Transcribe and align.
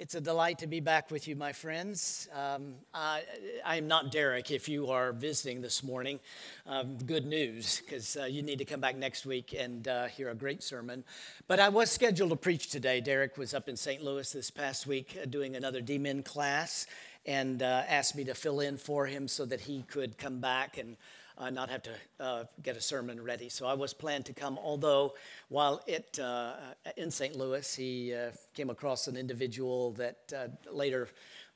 It's 0.00 0.14
a 0.14 0.20
delight 0.22 0.60
to 0.60 0.66
be 0.66 0.80
back 0.80 1.10
with 1.10 1.28
you, 1.28 1.36
my 1.36 1.52
friends. 1.52 2.26
Um, 2.34 2.76
I, 2.94 3.22
I, 3.66 3.76
am 3.76 3.86
not 3.86 4.10
Derek 4.10 4.50
if 4.50 4.66
you 4.66 4.88
are 4.88 5.12
visiting 5.12 5.60
this 5.60 5.82
morning. 5.82 6.20
Um, 6.66 6.96
good 6.96 7.26
news, 7.26 7.82
because 7.84 8.16
uh, 8.16 8.24
you 8.24 8.40
need 8.40 8.60
to 8.60 8.64
come 8.64 8.80
back 8.80 8.96
next 8.96 9.26
week 9.26 9.54
and 9.54 9.86
uh, 9.86 10.06
hear 10.06 10.30
a 10.30 10.34
great 10.34 10.62
sermon. 10.62 11.04
But 11.48 11.60
I 11.60 11.68
was 11.68 11.90
scheduled 11.90 12.30
to 12.30 12.36
preach 12.36 12.70
today. 12.70 13.02
Derek 13.02 13.36
was 13.36 13.52
up 13.52 13.68
in 13.68 13.76
St. 13.76 14.02
Louis 14.02 14.32
this 14.32 14.50
past 14.50 14.86
week 14.86 15.18
uh, 15.20 15.26
doing 15.26 15.54
another 15.54 15.82
DMin 15.82 16.24
class 16.24 16.86
and 17.26 17.62
uh, 17.62 17.82
asked 17.86 18.16
me 18.16 18.24
to 18.24 18.32
fill 18.32 18.60
in 18.60 18.78
for 18.78 19.04
him 19.04 19.28
so 19.28 19.44
that 19.44 19.60
he 19.60 19.82
could 19.82 20.16
come 20.16 20.40
back 20.40 20.78
and 20.78 20.96
uh, 21.40 21.50
not 21.50 21.70
have 21.70 21.82
to 21.82 21.90
uh, 22.20 22.44
get 22.62 22.76
a 22.76 22.80
sermon 22.80 23.22
ready. 23.22 23.48
So 23.48 23.66
I 23.66 23.74
was 23.74 23.94
planned 23.94 24.26
to 24.26 24.34
come, 24.34 24.58
although 24.62 25.14
while 25.48 25.82
it, 25.86 26.18
uh, 26.18 26.52
in 26.96 27.10
St. 27.10 27.34
Louis, 27.34 27.74
he 27.74 28.14
uh, 28.14 28.30
came 28.54 28.68
across 28.68 29.08
an 29.08 29.16
individual 29.16 29.92
that 29.92 30.18
uh, 30.36 30.48
later 30.70 31.08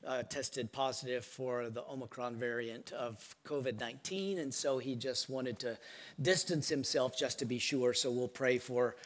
uh, 0.07 0.23
tested 0.23 0.73
positive 0.73 1.25
for 1.25 1.71
the 1.71 1.83
Omicron 1.83 2.37
variant 2.37 2.93
of 2.93 3.37
COVID 3.47 3.79
19. 3.79 4.39
And 4.39 4.53
so 4.53 4.79
he 4.79 4.95
just 4.95 5.29
wanted 5.29 5.59
to 5.61 5.79
distance 6.21 6.69
himself 6.69 7.17
just 7.19 7.39
to 7.41 7.45
be 7.45 7.59
sure. 7.59 7.95
So 7.95 8.11
we'll 8.11 8.29
pray 8.29 8.59
for 8.59 8.97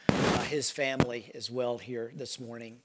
his 0.47 0.71
family 0.71 1.31
as 1.35 1.51
well 1.51 1.77
here 1.77 2.11
this 2.15 2.39
morning. 2.39 2.77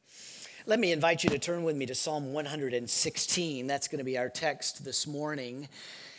Let 0.67 0.81
me 0.81 0.93
invite 0.93 1.25
you 1.25 1.31
to 1.31 1.39
turn 1.39 1.63
with 1.63 1.77
me 1.77 1.87
to 1.87 1.95
Psalm 1.95 2.33
116. 2.33 3.67
That's 3.67 3.87
going 3.87 3.99
to 3.99 4.05
be 4.05 4.17
our 4.17 4.31
text 4.31 4.85
this 4.85 5.07
morning. 5.07 5.69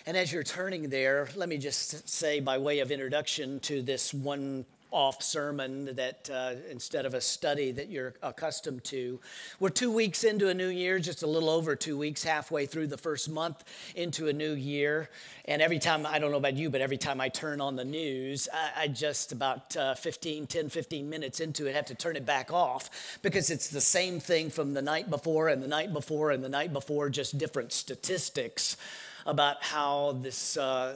And 0.08 0.16
as 0.16 0.32
you're 0.32 0.44
turning 0.44 0.90
there, 0.90 1.30
let 1.36 1.50
me 1.50 1.58
just 1.58 2.08
say, 2.08 2.40
by 2.40 2.60
way 2.60 2.78
of 2.78 2.92
introduction 2.92 3.60
to 3.62 3.82
this 3.82 4.14
one 4.14 4.66
off 4.92 5.24
sermon 5.24 5.96
that 5.96 6.30
uh, 6.32 6.54
instead 6.70 7.08
of 7.08 7.16
a 7.16 7.20
study 7.20 7.72
that 7.72 7.90
you're 7.90 8.14
accustomed 8.22 8.84
to. 8.84 9.20
We're 9.60 9.70
two 9.70 9.92
weeks 9.92 10.24
into 10.24 10.48
a 10.48 10.54
new 10.54 10.68
year, 10.68 11.00
just 11.00 11.24
a 11.24 11.28
little 11.28 11.50
over 11.50 11.76
two 11.76 11.98
weeks, 11.98 12.24
halfway 12.24 12.68
through 12.68 12.88
the 12.88 13.00
first 13.00 13.30
month 13.30 13.64
into 13.96 14.28
a 14.28 14.34
new 14.34 14.54
year. 14.54 15.10
And 15.46 15.60
every 15.60 15.80
time, 15.80 16.06
I 16.06 16.20
don't 16.20 16.30
know 16.30 16.38
about 16.38 16.56
you, 16.56 16.70
but 16.70 16.82
every 16.82 16.98
time 16.98 17.20
I 17.20 17.28
turn 17.30 17.60
on 17.60 17.76
the 17.76 17.84
news, 17.84 18.48
I, 18.54 18.84
I 18.84 18.88
just 18.88 19.32
about 19.32 19.76
uh, 19.76 19.96
15, 19.96 20.46
10, 20.46 20.70
15 20.70 21.10
minutes 21.10 21.40
into 21.40 21.66
it 21.66 21.76
have 21.76 21.88
to 21.88 21.96
turn 21.96 22.16
it 22.16 22.28
back 22.28 22.54
off 22.54 23.18
because 23.24 23.50
it's 23.50 23.70
the 23.70 23.82
same 23.82 24.20
thing 24.20 24.52
from 24.52 24.76
the 24.76 24.84
night 24.84 25.10
before 25.10 25.50
and 25.50 25.64
the 25.64 25.68
night 25.68 25.92
before 25.94 26.30
and 26.30 26.44
the 26.44 26.50
night 26.50 26.72
before, 26.74 27.10
just 27.10 27.40
different 27.40 27.74
statistics 27.74 28.78
about 29.26 29.64
how 29.64 30.18
this 30.22 30.56
uh, 30.56 30.94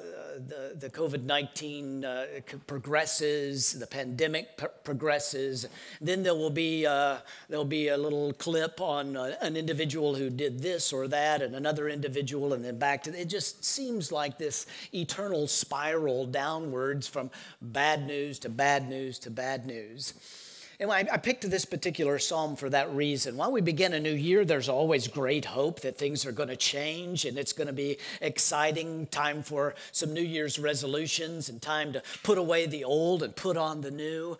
the, 0.48 0.76
the 0.80 0.90
COVID 0.90 1.24
19 1.24 2.06
uh, 2.06 2.26
progresses, 2.68 3.74
the 3.74 3.88
pandemic 3.88 4.60
progresses. 4.84 5.68
Then 6.00 6.24
there 6.24 6.36
will 6.36 6.52
be 6.52 6.86
uh, 6.86 7.18
there'll 7.50 7.66
be 7.66 7.88
a 7.88 7.98
little 7.98 8.34
clip 8.34 8.80
on 8.80 9.18
uh, 9.18 9.36
an 9.42 9.58
individual 9.58 10.16
who 10.16 10.30
did 10.30 10.60
this 10.60 10.94
or 10.94 11.08
that, 11.08 11.42
and 11.42 11.56
another 11.56 11.90
individual, 11.90 12.54
and 12.54 12.64
then 12.64 12.78
back 12.78 13.04
to 13.04 13.20
it. 13.20 13.26
Just 13.26 13.66
seems 13.66 14.12
like 14.12 14.38
this 14.38 14.68
eternal 14.94 15.48
spiral 15.48 16.26
downwards 16.26 17.08
from 17.08 17.32
bad 17.62 18.06
news 18.06 18.40
to 18.40 18.50
bad 18.50 18.90
news 18.90 19.18
to 19.20 19.32
bad 19.32 19.66
news. 19.66 20.14
And 20.82 20.90
I, 20.90 21.18
picked 21.18 21.50
this 21.50 21.66
particular 21.66 22.20
psalm 22.20 22.56
for 22.56 22.70
that 22.70 22.90
reason. 22.96 23.36
While 23.36 23.52
we 23.52 23.60
begin 23.60 23.92
a 23.94 24.00
new 24.00 24.14
year, 24.14 24.46
there's 24.46 24.70
always 24.70 25.10
great 25.10 25.44
hope 25.44 25.82
that 25.82 25.98
things 25.98 26.26
are 26.26 26.32
going 26.32 26.48
to 26.48 26.56
change 26.56 27.26
and 27.26 27.38
it's 27.38 27.52
going 27.52 27.68
to 27.68 27.74
be 27.74 27.98
exciting 28.22 29.08
time 29.08 29.44
for 29.44 29.76
some 29.92 30.14
New 30.14 30.22
Year's 30.22 30.58
resolutions 30.58 31.50
and 31.50 31.62
time 31.62 31.92
to 31.92 32.04
put 32.24 32.38
away 32.38 32.66
the 32.66 32.86
old 32.86 33.24
and 33.24 33.36
put 33.36 33.58
on 33.58 33.82
the 33.82 33.92
new. 33.92 34.38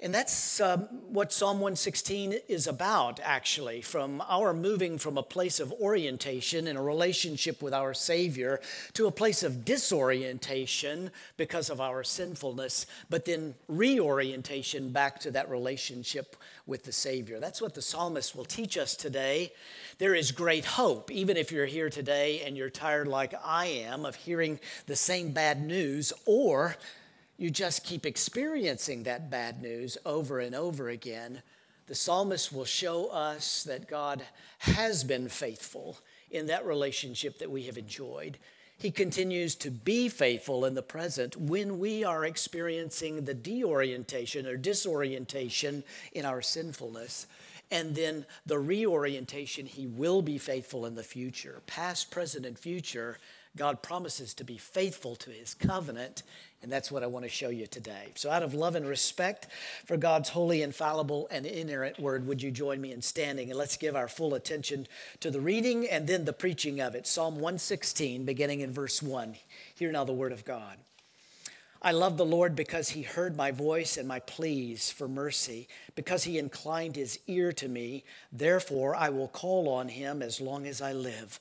And 0.00 0.14
that's 0.14 0.60
um, 0.60 0.80
what 1.08 1.32
Psalm 1.32 1.56
116 1.56 2.40
is 2.48 2.66
about, 2.66 3.18
actually, 3.22 3.80
from 3.80 4.22
our 4.28 4.52
moving 4.52 4.98
from 4.98 5.16
a 5.16 5.22
place 5.22 5.58
of 5.58 5.72
orientation 5.72 6.66
in 6.66 6.76
a 6.76 6.82
relationship 6.82 7.62
with 7.62 7.72
our 7.72 7.94
Savior 7.94 8.60
to 8.92 9.06
a 9.06 9.10
place 9.10 9.42
of 9.42 9.64
disorientation 9.64 11.10
because 11.38 11.70
of 11.70 11.80
our 11.80 12.04
sinfulness, 12.04 12.86
but 13.08 13.24
then 13.24 13.54
reorientation 13.68 14.90
back 14.90 15.18
to 15.20 15.30
that 15.30 15.48
relationship 15.48 16.36
with 16.66 16.84
the 16.84 16.92
Savior. 16.92 17.40
That's 17.40 17.62
what 17.62 17.74
the 17.74 17.82
psalmist 17.82 18.36
will 18.36 18.44
teach 18.44 18.76
us 18.76 18.96
today. 18.96 19.52
There 19.98 20.14
is 20.14 20.30
great 20.30 20.66
hope, 20.66 21.10
even 21.10 21.38
if 21.38 21.50
you're 21.50 21.64
here 21.64 21.88
today 21.88 22.42
and 22.44 22.54
you're 22.54 22.68
tired, 22.68 23.08
like 23.08 23.32
I 23.42 23.66
am, 23.66 24.04
of 24.04 24.16
hearing 24.16 24.60
the 24.86 24.96
same 24.96 25.32
bad 25.32 25.64
news 25.64 26.12
or 26.26 26.76
you 27.36 27.50
just 27.50 27.84
keep 27.84 28.06
experiencing 28.06 29.02
that 29.02 29.30
bad 29.30 29.60
news 29.60 29.98
over 30.06 30.38
and 30.40 30.54
over 30.54 30.88
again, 30.88 31.42
the 31.86 31.94
psalmist 31.94 32.52
will 32.52 32.64
show 32.64 33.06
us 33.08 33.62
that 33.64 33.88
God 33.88 34.22
has 34.60 35.04
been 35.04 35.28
faithful 35.28 35.98
in 36.30 36.46
that 36.46 36.66
relationship 36.66 37.38
that 37.38 37.50
we 37.50 37.64
have 37.64 37.78
enjoyed. 37.78 38.38
He 38.78 38.90
continues 38.90 39.54
to 39.56 39.70
be 39.70 40.08
faithful 40.08 40.64
in 40.64 40.74
the 40.74 40.82
present 40.82 41.36
when 41.36 41.78
we 41.78 42.04
are 42.04 42.24
experiencing 42.24 43.24
the 43.24 43.34
deorientation 43.34 44.46
or 44.46 44.56
disorientation 44.56 45.84
in 46.12 46.24
our 46.24 46.42
sinfulness. 46.42 47.26
And 47.70 47.94
then 47.94 48.26
the 48.44 48.58
reorientation, 48.58 49.66
He 49.66 49.86
will 49.86 50.22
be 50.22 50.38
faithful 50.38 50.86
in 50.86 50.94
the 50.94 51.02
future. 51.02 51.62
Past, 51.66 52.10
present, 52.10 52.44
and 52.44 52.58
future, 52.58 53.18
God 53.56 53.82
promises 53.82 54.34
to 54.34 54.44
be 54.44 54.58
faithful 54.58 55.16
to 55.16 55.30
His 55.30 55.54
covenant 55.54 56.22
and 56.66 56.72
that's 56.72 56.90
what 56.90 57.02
I 57.02 57.06
want 57.06 57.24
to 57.24 57.28
show 57.28 57.48
you 57.48 57.66
today. 57.66 58.08
So, 58.16 58.28
out 58.28 58.42
of 58.42 58.54
love 58.54 58.74
and 58.74 58.88
respect 58.88 59.46
for 59.84 59.96
God's 59.96 60.30
holy, 60.30 60.62
infallible, 60.62 61.28
and 61.30 61.46
inerrant 61.46 62.00
word, 62.00 62.26
would 62.26 62.42
you 62.42 62.50
join 62.50 62.80
me 62.80 62.92
in 62.92 63.02
standing? 63.02 63.50
And 63.50 63.58
let's 63.58 63.76
give 63.76 63.94
our 63.94 64.08
full 64.08 64.34
attention 64.34 64.88
to 65.20 65.30
the 65.30 65.40
reading 65.40 65.86
and 65.86 66.08
then 66.08 66.24
the 66.24 66.32
preaching 66.32 66.80
of 66.80 66.94
it. 66.94 67.06
Psalm 67.06 67.34
116, 67.34 68.24
beginning 68.24 68.60
in 68.60 68.72
verse 68.72 69.02
1. 69.02 69.36
Hear 69.76 69.92
now 69.92 70.02
the 70.02 70.12
word 70.12 70.32
of 70.32 70.44
God. 70.44 70.78
I 71.82 71.92
love 71.92 72.16
the 72.16 72.26
Lord 72.26 72.56
because 72.56 72.88
he 72.88 73.02
heard 73.02 73.36
my 73.36 73.52
voice 73.52 73.96
and 73.96 74.08
my 74.08 74.18
pleas 74.18 74.90
for 74.90 75.06
mercy, 75.06 75.68
because 75.94 76.24
he 76.24 76.38
inclined 76.38 76.96
his 76.96 77.20
ear 77.28 77.52
to 77.52 77.68
me. 77.68 78.02
Therefore, 78.32 78.96
I 78.96 79.10
will 79.10 79.28
call 79.28 79.68
on 79.68 79.88
him 79.88 80.20
as 80.20 80.40
long 80.40 80.66
as 80.66 80.82
I 80.82 80.92
live. 80.92 81.38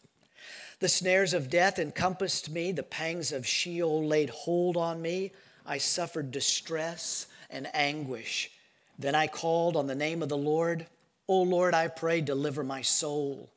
The 0.79 0.89
snares 0.89 1.33
of 1.33 1.49
death 1.49 1.79
encompassed 1.79 2.49
me, 2.49 2.71
the 2.71 2.83
pangs 2.83 3.31
of 3.31 3.47
Sheol 3.47 4.05
laid 4.05 4.29
hold 4.29 4.75
on 4.77 5.01
me. 5.01 5.31
I 5.65 5.77
suffered 5.77 6.31
distress 6.31 7.27
and 7.49 7.69
anguish. 7.73 8.51
Then 8.99 9.15
I 9.15 9.27
called 9.27 9.75
on 9.75 9.87
the 9.87 9.95
name 9.95 10.21
of 10.21 10.29
the 10.29 10.37
Lord. 10.37 10.87
O 11.27 11.41
Lord, 11.41 11.73
I 11.73 11.87
pray, 11.87 12.21
deliver 12.21 12.63
my 12.63 12.81
soul. 12.81 13.49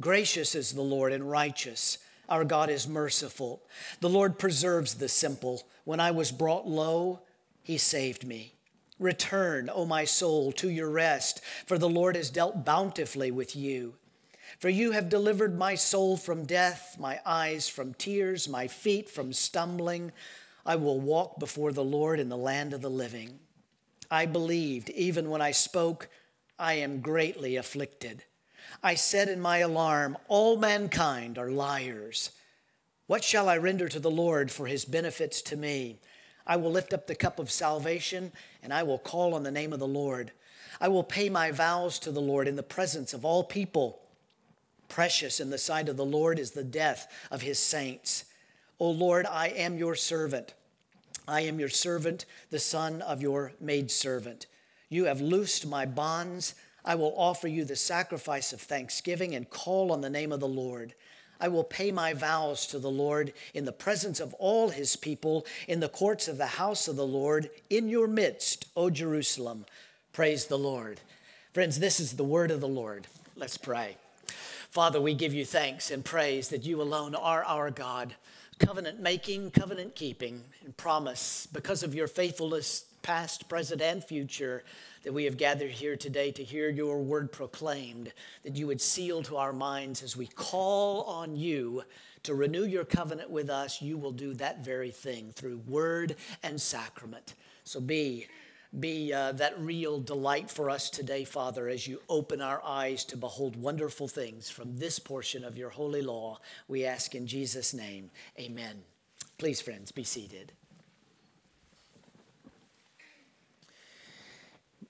Gracious 0.00 0.54
is 0.54 0.72
the 0.72 0.82
Lord 0.82 1.12
and 1.12 1.30
righteous. 1.30 1.98
Our 2.28 2.44
God 2.44 2.68
is 2.68 2.88
merciful. 2.88 3.62
The 4.00 4.08
Lord 4.08 4.38
preserves 4.38 4.94
the 4.94 5.08
simple. 5.08 5.62
When 5.84 6.00
I 6.00 6.10
was 6.10 6.32
brought 6.32 6.66
low, 6.66 7.20
he 7.62 7.78
saved 7.78 8.26
me. 8.26 8.54
Return, 8.98 9.70
O 9.72 9.84
my 9.84 10.04
soul, 10.04 10.52
to 10.52 10.68
your 10.70 10.90
rest, 10.90 11.40
for 11.66 11.78
the 11.78 11.88
Lord 11.88 12.16
has 12.16 12.30
dealt 12.30 12.64
bountifully 12.64 13.30
with 13.30 13.54
you. 13.54 13.94
For 14.58 14.68
you 14.68 14.92
have 14.92 15.08
delivered 15.08 15.58
my 15.58 15.74
soul 15.74 16.16
from 16.16 16.44
death, 16.44 16.96
my 16.98 17.20
eyes 17.26 17.68
from 17.68 17.94
tears, 17.94 18.48
my 18.48 18.68
feet 18.68 19.08
from 19.08 19.32
stumbling. 19.32 20.12
I 20.64 20.76
will 20.76 21.00
walk 21.00 21.38
before 21.38 21.72
the 21.72 21.84
Lord 21.84 22.18
in 22.18 22.28
the 22.28 22.36
land 22.36 22.72
of 22.72 22.80
the 22.80 22.90
living. 22.90 23.38
I 24.10 24.26
believed, 24.26 24.90
even 24.90 25.30
when 25.30 25.42
I 25.42 25.50
spoke, 25.50 26.08
I 26.58 26.74
am 26.74 27.00
greatly 27.00 27.56
afflicted. 27.56 28.24
I 28.82 28.94
said 28.94 29.28
in 29.28 29.40
my 29.40 29.58
alarm, 29.58 30.16
All 30.28 30.56
mankind 30.56 31.38
are 31.38 31.50
liars. 31.50 32.30
What 33.06 33.22
shall 33.22 33.48
I 33.48 33.56
render 33.56 33.88
to 33.88 34.00
the 34.00 34.10
Lord 34.10 34.50
for 34.50 34.66
his 34.66 34.84
benefits 34.84 35.42
to 35.42 35.56
me? 35.56 36.00
I 36.46 36.56
will 36.56 36.70
lift 36.70 36.92
up 36.92 37.06
the 37.06 37.14
cup 37.14 37.38
of 37.38 37.50
salvation, 37.50 38.32
and 38.62 38.72
I 38.72 38.82
will 38.84 38.98
call 38.98 39.34
on 39.34 39.42
the 39.42 39.50
name 39.50 39.72
of 39.72 39.78
the 39.78 39.86
Lord. 39.86 40.32
I 40.80 40.88
will 40.88 41.04
pay 41.04 41.28
my 41.28 41.50
vows 41.50 41.98
to 42.00 42.10
the 42.10 42.20
Lord 42.20 42.48
in 42.48 42.56
the 42.56 42.62
presence 42.62 43.12
of 43.12 43.24
all 43.24 43.44
people. 43.44 44.00
Precious 44.88 45.40
in 45.40 45.50
the 45.50 45.58
sight 45.58 45.88
of 45.88 45.96
the 45.96 46.04
Lord 46.04 46.38
is 46.38 46.52
the 46.52 46.64
death 46.64 47.12
of 47.30 47.42
his 47.42 47.58
saints. 47.58 48.24
O 48.78 48.90
Lord, 48.90 49.26
I 49.26 49.48
am 49.48 49.78
your 49.78 49.94
servant. 49.94 50.54
I 51.28 51.40
am 51.42 51.58
your 51.58 51.68
servant, 51.68 52.24
the 52.50 52.58
son 52.58 53.02
of 53.02 53.20
your 53.20 53.52
maidservant. 53.60 54.46
You 54.88 55.06
have 55.06 55.20
loosed 55.20 55.66
my 55.66 55.86
bonds. 55.86 56.54
I 56.84 56.94
will 56.94 57.14
offer 57.16 57.48
you 57.48 57.64
the 57.64 57.76
sacrifice 57.76 58.52
of 58.52 58.60
thanksgiving 58.60 59.34
and 59.34 59.50
call 59.50 59.90
on 59.90 60.02
the 60.02 60.10
name 60.10 60.30
of 60.30 60.40
the 60.40 60.48
Lord. 60.48 60.94
I 61.40 61.48
will 61.48 61.64
pay 61.64 61.90
my 61.90 62.14
vows 62.14 62.66
to 62.68 62.78
the 62.78 62.90
Lord 62.90 63.32
in 63.52 63.64
the 63.64 63.72
presence 63.72 64.20
of 64.20 64.34
all 64.34 64.70
his 64.70 64.96
people, 64.96 65.44
in 65.66 65.80
the 65.80 65.88
courts 65.88 66.28
of 66.28 66.38
the 66.38 66.46
house 66.46 66.88
of 66.88 66.96
the 66.96 67.06
Lord, 67.06 67.50
in 67.68 67.88
your 67.88 68.06
midst, 68.06 68.66
O 68.76 68.88
Jerusalem. 68.88 69.66
Praise 70.12 70.46
the 70.46 70.58
Lord. 70.58 71.00
Friends, 71.52 71.78
this 71.78 72.00
is 72.00 72.12
the 72.12 72.24
word 72.24 72.50
of 72.50 72.60
the 72.60 72.68
Lord. 72.68 73.06
Let's 73.36 73.58
pray. 73.58 73.96
Father, 74.76 75.00
we 75.00 75.14
give 75.14 75.32
you 75.32 75.46
thanks 75.46 75.90
and 75.90 76.04
praise 76.04 76.50
that 76.50 76.66
you 76.66 76.82
alone 76.82 77.14
are 77.14 77.42
our 77.44 77.70
God, 77.70 78.14
covenant 78.58 79.00
making, 79.00 79.50
covenant 79.52 79.94
keeping, 79.94 80.44
and 80.62 80.76
promise 80.76 81.48
because 81.50 81.82
of 81.82 81.94
your 81.94 82.06
faithfulness 82.06 82.84
past, 83.00 83.48
present, 83.48 83.80
and 83.80 84.04
future, 84.04 84.64
that 85.02 85.14
we 85.14 85.24
have 85.24 85.38
gathered 85.38 85.70
here 85.70 85.96
today 85.96 86.30
to 86.30 86.44
hear 86.44 86.68
your 86.68 87.00
word 87.00 87.32
proclaimed, 87.32 88.12
that 88.44 88.54
you 88.54 88.66
would 88.66 88.82
seal 88.82 89.22
to 89.22 89.38
our 89.38 89.54
minds 89.54 90.02
as 90.02 90.14
we 90.14 90.26
call 90.26 91.04
on 91.04 91.34
you 91.34 91.82
to 92.24 92.34
renew 92.34 92.66
your 92.66 92.84
covenant 92.84 93.30
with 93.30 93.48
us, 93.48 93.80
you 93.80 93.96
will 93.96 94.12
do 94.12 94.34
that 94.34 94.62
very 94.62 94.90
thing 94.90 95.32
through 95.34 95.56
word 95.66 96.16
and 96.42 96.60
sacrament. 96.60 97.32
So 97.64 97.80
be 97.80 98.26
be 98.80 99.12
uh, 99.12 99.32
that 99.32 99.58
real 99.58 100.00
delight 100.00 100.50
for 100.50 100.70
us 100.70 100.90
today, 100.90 101.24
Father, 101.24 101.68
as 101.68 101.86
you 101.86 102.00
open 102.08 102.40
our 102.40 102.62
eyes 102.64 103.04
to 103.06 103.16
behold 103.16 103.56
wonderful 103.56 104.08
things 104.08 104.50
from 104.50 104.76
this 104.76 104.98
portion 104.98 105.44
of 105.44 105.56
your 105.56 105.70
holy 105.70 106.02
law. 106.02 106.38
We 106.68 106.84
ask 106.84 107.14
in 107.14 107.26
Jesus' 107.26 107.72
name, 107.72 108.10
amen. 108.38 108.82
Please, 109.38 109.60
friends, 109.60 109.92
be 109.92 110.04
seated. 110.04 110.52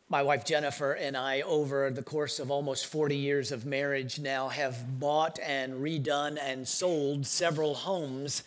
My 0.08 0.22
wife 0.22 0.44
Jennifer 0.44 0.92
and 0.92 1.16
I, 1.16 1.40
over 1.40 1.90
the 1.90 2.02
course 2.02 2.38
of 2.38 2.48
almost 2.48 2.86
40 2.86 3.16
years 3.16 3.50
of 3.50 3.66
marriage 3.66 4.20
now, 4.20 4.48
have 4.48 5.00
bought 5.00 5.40
and 5.40 5.74
redone 5.74 6.38
and 6.40 6.68
sold 6.68 7.26
several 7.26 7.74
homes 7.74 8.44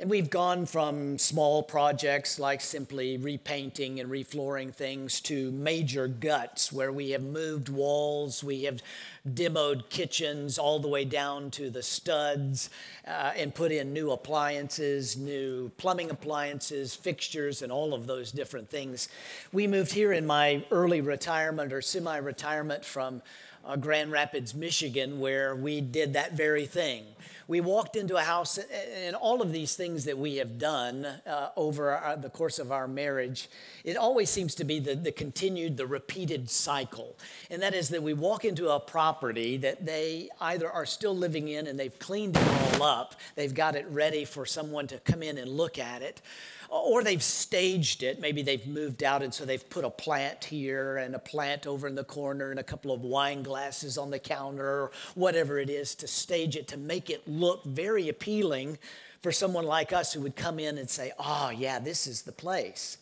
and 0.00 0.08
we've 0.08 0.30
gone 0.30 0.64
from 0.64 1.18
small 1.18 1.62
projects 1.62 2.38
like 2.38 2.62
simply 2.62 3.18
repainting 3.18 4.00
and 4.00 4.10
reflooring 4.10 4.74
things 4.74 5.20
to 5.20 5.50
major 5.50 6.08
guts 6.08 6.72
where 6.72 6.90
we 6.90 7.10
have 7.10 7.22
moved 7.22 7.68
walls, 7.68 8.42
we 8.42 8.62
have 8.62 8.80
demoed 9.28 9.90
kitchens 9.90 10.58
all 10.58 10.78
the 10.78 10.88
way 10.88 11.04
down 11.04 11.50
to 11.50 11.68
the 11.68 11.82
studs 11.82 12.70
uh, 13.06 13.32
and 13.36 13.54
put 13.54 13.70
in 13.72 13.92
new 13.92 14.10
appliances, 14.10 15.18
new 15.18 15.68
plumbing 15.76 16.08
appliances, 16.08 16.94
fixtures, 16.94 17.60
and 17.60 17.70
all 17.70 17.92
of 17.92 18.06
those 18.06 18.32
different 18.32 18.70
things. 18.70 19.10
We 19.52 19.66
moved 19.66 19.92
here 19.92 20.14
in 20.14 20.26
my 20.26 20.64
early 20.70 21.02
retirement 21.02 21.74
or 21.74 21.82
semi 21.82 22.16
retirement 22.16 22.86
from 22.86 23.20
uh, 23.66 23.76
Grand 23.76 24.10
Rapids, 24.10 24.54
Michigan, 24.54 25.20
where 25.20 25.54
we 25.54 25.82
did 25.82 26.14
that 26.14 26.32
very 26.32 26.64
thing 26.64 27.04
we 27.50 27.60
walked 27.60 27.96
into 27.96 28.16
a 28.16 28.20
house, 28.20 28.60
and 29.04 29.16
all 29.16 29.42
of 29.42 29.50
these 29.50 29.74
things 29.74 30.04
that 30.04 30.16
we 30.16 30.36
have 30.36 30.56
done 30.56 31.04
uh, 31.04 31.48
over 31.56 31.90
our, 31.90 32.16
the 32.16 32.30
course 32.30 32.60
of 32.60 32.70
our 32.70 32.86
marriage, 32.86 33.50
it 33.82 33.96
always 33.96 34.30
seems 34.30 34.54
to 34.54 34.62
be 34.62 34.78
the, 34.78 34.94
the 34.94 35.10
continued, 35.10 35.76
the 35.76 35.84
repeated 35.84 36.48
cycle. 36.48 37.18
And 37.50 37.60
that 37.60 37.74
is 37.74 37.88
that 37.88 38.04
we 38.04 38.14
walk 38.14 38.44
into 38.44 38.68
a 38.68 38.78
property 38.78 39.56
that 39.56 39.84
they 39.84 40.28
either 40.40 40.70
are 40.70 40.86
still 40.86 41.16
living 41.16 41.48
in 41.48 41.66
and 41.66 41.76
they've 41.76 41.98
cleaned 41.98 42.36
it 42.36 42.48
all 42.48 42.84
up, 42.84 43.16
they've 43.34 43.52
got 43.52 43.74
it 43.74 43.84
ready 43.90 44.24
for 44.24 44.46
someone 44.46 44.86
to 44.86 45.00
come 45.00 45.20
in 45.20 45.36
and 45.36 45.50
look 45.50 45.76
at 45.76 46.02
it 46.02 46.22
or 46.70 47.02
they've 47.02 47.22
staged 47.22 48.02
it. 48.02 48.20
Maybe 48.20 48.42
they've 48.42 48.66
moved 48.66 49.02
out 49.02 49.22
and 49.22 49.34
so 49.34 49.44
they've 49.44 49.68
put 49.68 49.84
a 49.84 49.90
plant 49.90 50.44
here 50.44 50.98
and 50.98 51.14
a 51.14 51.18
plant 51.18 51.66
over 51.66 51.88
in 51.88 51.96
the 51.96 52.04
corner 52.04 52.50
and 52.50 52.60
a 52.60 52.62
couple 52.62 52.92
of 52.92 53.02
wine 53.02 53.42
glasses 53.42 53.98
on 53.98 54.10
the 54.10 54.20
counter 54.20 54.82
or 54.82 54.90
whatever 55.16 55.58
it 55.58 55.68
is 55.68 55.96
to 55.96 56.06
stage 56.06 56.56
it 56.56 56.68
to 56.68 56.76
make 56.76 57.10
it 57.10 57.26
very 57.64 58.08
appealing 58.08 58.78
for 59.22 59.32
someone 59.32 59.66
like 59.66 59.92
us 59.92 60.12
who 60.12 60.20
would 60.20 60.36
come 60.36 60.58
in 60.58 60.78
and 60.78 60.88
say, 60.88 61.12
oh, 61.18 61.50
yeah, 61.50 61.78
this 61.78 62.06
is 62.06 62.22
the 62.22 62.32
place. 62.32 62.98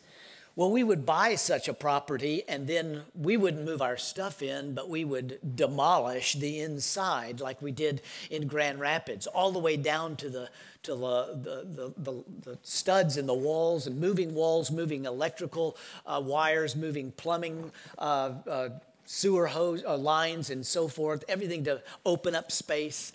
Well, 0.59 0.73
we 0.73 0.83
would 0.83 1.07
buy 1.07 1.37
such 1.37 1.69
a 1.69 1.73
property 1.73 2.43
and 2.49 2.67
then 2.67 3.03
we 3.15 3.37
wouldn't 3.37 3.65
move 3.65 3.81
our 3.81 3.97
stuff 3.97 4.43
in, 4.43 4.75
but 4.75 4.89
we 4.89 5.05
would 5.05 5.39
demolish 5.55 6.33
the 6.33 6.59
inside 6.59 7.39
like 7.39 7.63
we 7.63 7.71
did 7.71 8.03
in 8.29 8.49
Grand 8.49 8.81
Rapids, 8.81 9.29
all 9.29 9.53
the 9.53 9.61
way 9.61 9.77
down 9.77 10.17
to 10.17 10.29
the 10.29 10.49
to 10.83 10.97
the, 10.97 11.39
the, 11.43 11.93
the, 11.97 12.25
the, 12.43 12.59
studs 12.63 13.17
in 13.17 13.27
the 13.27 13.35
walls 13.35 13.87
and 13.87 14.01
moving 14.01 14.35
walls, 14.35 14.71
moving 14.71 15.05
electrical 15.05 15.77
uh, 16.07 16.21
wires, 16.25 16.75
moving 16.75 17.13
plumbing, 17.13 17.71
uh, 17.99 18.33
uh, 18.49 18.69
sewer 19.05 19.47
hose 19.47 19.85
uh, 19.87 19.97
lines, 19.97 20.51
and 20.51 20.67
so 20.67 20.89
forth, 20.89 21.25
everything 21.29 21.63
to 21.65 21.83
open 22.05 22.35
up 22.35 22.51
space. 22.51 23.13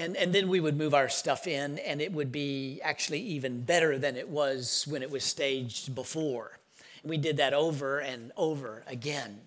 And, 0.00 0.16
and 0.16 0.34
then 0.34 0.48
we 0.48 0.60
would 0.60 0.78
move 0.78 0.94
our 0.94 1.10
stuff 1.10 1.46
in, 1.46 1.78
and 1.80 2.00
it 2.00 2.10
would 2.12 2.32
be 2.32 2.80
actually 2.82 3.20
even 3.20 3.60
better 3.60 3.98
than 3.98 4.16
it 4.16 4.30
was 4.30 4.86
when 4.88 5.02
it 5.02 5.10
was 5.10 5.22
staged 5.22 5.94
before. 5.94 6.58
We 7.04 7.18
did 7.18 7.36
that 7.36 7.52
over 7.52 7.98
and 7.98 8.32
over 8.34 8.82
again. 8.86 9.40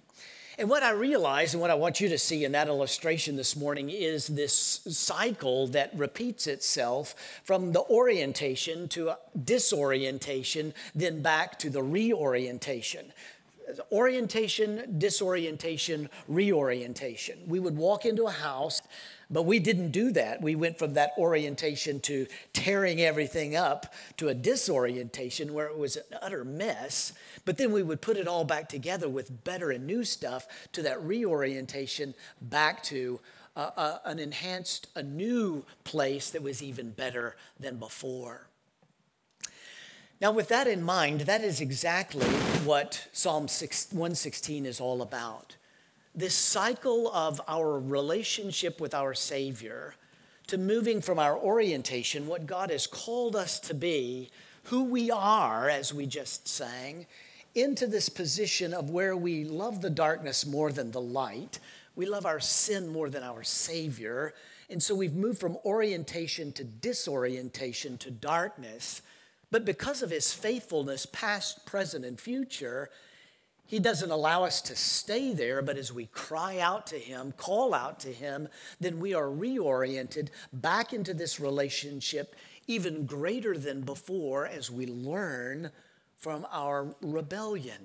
And 0.59 0.69
what 0.69 0.83
I 0.83 0.91
realize 0.91 1.55
and 1.55 1.61
what 1.61 1.71
I 1.71 1.73
want 1.73 1.99
you 1.99 2.07
to 2.09 2.19
see 2.19 2.45
in 2.45 2.51
that 2.51 2.67
illustration 2.67 3.35
this 3.35 3.55
morning 3.55 3.89
is 3.89 4.27
this 4.27 4.53
cycle 4.87 5.65
that 5.69 5.89
repeats 5.95 6.45
itself 6.45 7.15
from 7.43 7.71
the 7.71 7.81
orientation 7.89 8.87
to 8.89 9.13
disorientation, 9.43 10.75
then 10.93 11.23
back 11.23 11.57
to 11.59 11.71
the 11.71 11.81
reorientation. 11.81 13.11
Orientation, 13.91 14.99
disorientation, 14.99 16.09
reorientation. 16.27 17.39
We 17.47 17.59
would 17.59 17.75
walk 17.75 18.05
into 18.05 18.25
a 18.25 18.31
house 18.31 18.83
but 19.33 19.43
we 19.43 19.59
didn't 19.59 19.89
do 19.89 20.11
that. 20.11 20.41
We 20.41 20.55
went 20.55 20.77
from 20.77 20.93
that 20.93 21.11
orientation 21.17 21.99
to 22.01 22.27
tearing 22.53 23.01
everything 23.01 23.55
up 23.55 23.93
to 24.17 24.29
a 24.29 24.33
disorientation 24.33 25.53
where 25.53 25.65
it 25.65 25.77
was 25.77 25.97
an 25.97 26.03
utter 26.21 26.45
mess. 26.45 27.13
But 27.43 27.57
then 27.57 27.71
we 27.71 27.81
would 27.81 28.01
put 28.01 28.17
it 28.17 28.27
all 28.27 28.45
back 28.45 28.69
together 28.69 29.09
with 29.09 29.43
better 29.43 29.71
and 29.71 29.87
new 29.87 30.03
stuff 30.03 30.47
to 30.73 30.83
that 30.83 31.01
reorientation 31.03 32.13
back 32.41 32.83
to 32.83 33.19
uh, 33.55 33.71
uh, 33.75 33.97
an 34.05 34.19
enhanced, 34.19 34.87
a 34.95 35.03
new 35.03 35.65
place 35.83 36.29
that 36.29 36.43
was 36.43 36.61
even 36.61 36.91
better 36.91 37.35
than 37.59 37.77
before. 37.77 38.47
Now, 40.21 40.31
with 40.31 40.47
that 40.49 40.67
in 40.67 40.81
mind, 40.81 41.21
that 41.21 41.43
is 41.43 41.59
exactly 41.59 42.25
what 42.63 43.07
Psalm 43.11 43.47
116 43.47 44.65
is 44.65 44.79
all 44.79 45.01
about 45.01 45.57
this 46.15 46.35
cycle 46.35 47.11
of 47.11 47.41
our 47.47 47.79
relationship 47.79 48.79
with 48.79 48.93
our 48.93 49.13
Savior 49.13 49.95
to 50.47 50.57
moving 50.57 51.01
from 51.01 51.19
our 51.19 51.37
orientation, 51.37 52.27
what 52.27 52.45
God 52.45 52.69
has 52.69 52.85
called 52.85 53.35
us 53.35 53.59
to 53.61 53.73
be, 53.73 54.29
who 54.65 54.83
we 54.83 55.09
are, 55.09 55.69
as 55.69 55.93
we 55.93 56.05
just 56.05 56.47
sang, 56.47 57.05
into 57.55 57.87
this 57.87 58.09
position 58.09 58.73
of 58.73 58.89
where 58.89 59.15
we 59.15 59.43
love 59.43 59.81
the 59.81 59.89
darkness 59.89 60.45
more 60.45 60.71
than 60.71 60.91
the 60.91 61.01
light. 61.01 61.59
We 61.95 62.05
love 62.05 62.25
our 62.25 62.39
sin 62.39 62.89
more 62.89 63.09
than 63.09 63.23
our 63.23 63.43
Savior. 63.43 64.33
And 64.69 64.81
so 64.81 64.95
we've 64.95 65.13
moved 65.13 65.39
from 65.39 65.57
orientation 65.65 66.51
to 66.53 66.63
disorientation 66.63 67.97
to 67.99 68.11
darkness. 68.11 69.01
But 69.51 69.65
because 69.65 70.01
of 70.01 70.09
his 70.09 70.33
faithfulness, 70.33 71.05
past, 71.05 71.65
present, 71.65 72.05
and 72.05 72.19
future, 72.19 72.89
he 73.65 73.79
doesn't 73.79 74.11
allow 74.11 74.43
us 74.43 74.61
to 74.63 74.75
stay 74.75 75.33
there, 75.33 75.61
but 75.61 75.77
as 75.77 75.91
we 75.91 76.05
cry 76.07 76.59
out 76.59 76.85
to 76.87 76.97
Him, 76.97 77.33
call 77.37 77.73
out 77.73 77.99
to 78.01 78.09
Him, 78.09 78.47
then 78.79 78.99
we 78.99 79.13
are 79.13 79.27
reoriented 79.27 80.29
back 80.51 80.93
into 80.93 81.13
this 81.13 81.39
relationship 81.39 82.35
even 82.67 83.05
greater 83.05 83.57
than 83.57 83.81
before 83.81 84.45
as 84.45 84.69
we 84.69 84.85
learn 84.85 85.71
from 86.17 86.45
our 86.51 86.95
rebellion. 87.01 87.81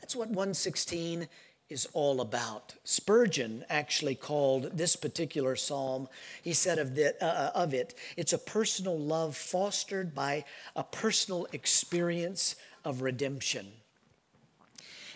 That's 0.00 0.14
what 0.14 0.28
116 0.28 1.28
is 1.68 1.88
all 1.92 2.20
about. 2.20 2.74
Spurgeon 2.84 3.64
actually 3.68 4.14
called 4.14 4.76
this 4.76 4.94
particular 4.94 5.56
psalm, 5.56 6.08
he 6.42 6.52
said 6.52 6.78
of, 6.78 6.94
the, 6.94 7.16
uh, 7.22 7.50
of 7.54 7.74
it, 7.74 7.94
it's 8.16 8.32
a 8.32 8.38
personal 8.38 8.96
love 8.96 9.36
fostered 9.36 10.14
by 10.14 10.44
a 10.76 10.84
personal 10.84 11.46
experience 11.52 12.54
of 12.84 13.02
redemption. 13.02 13.72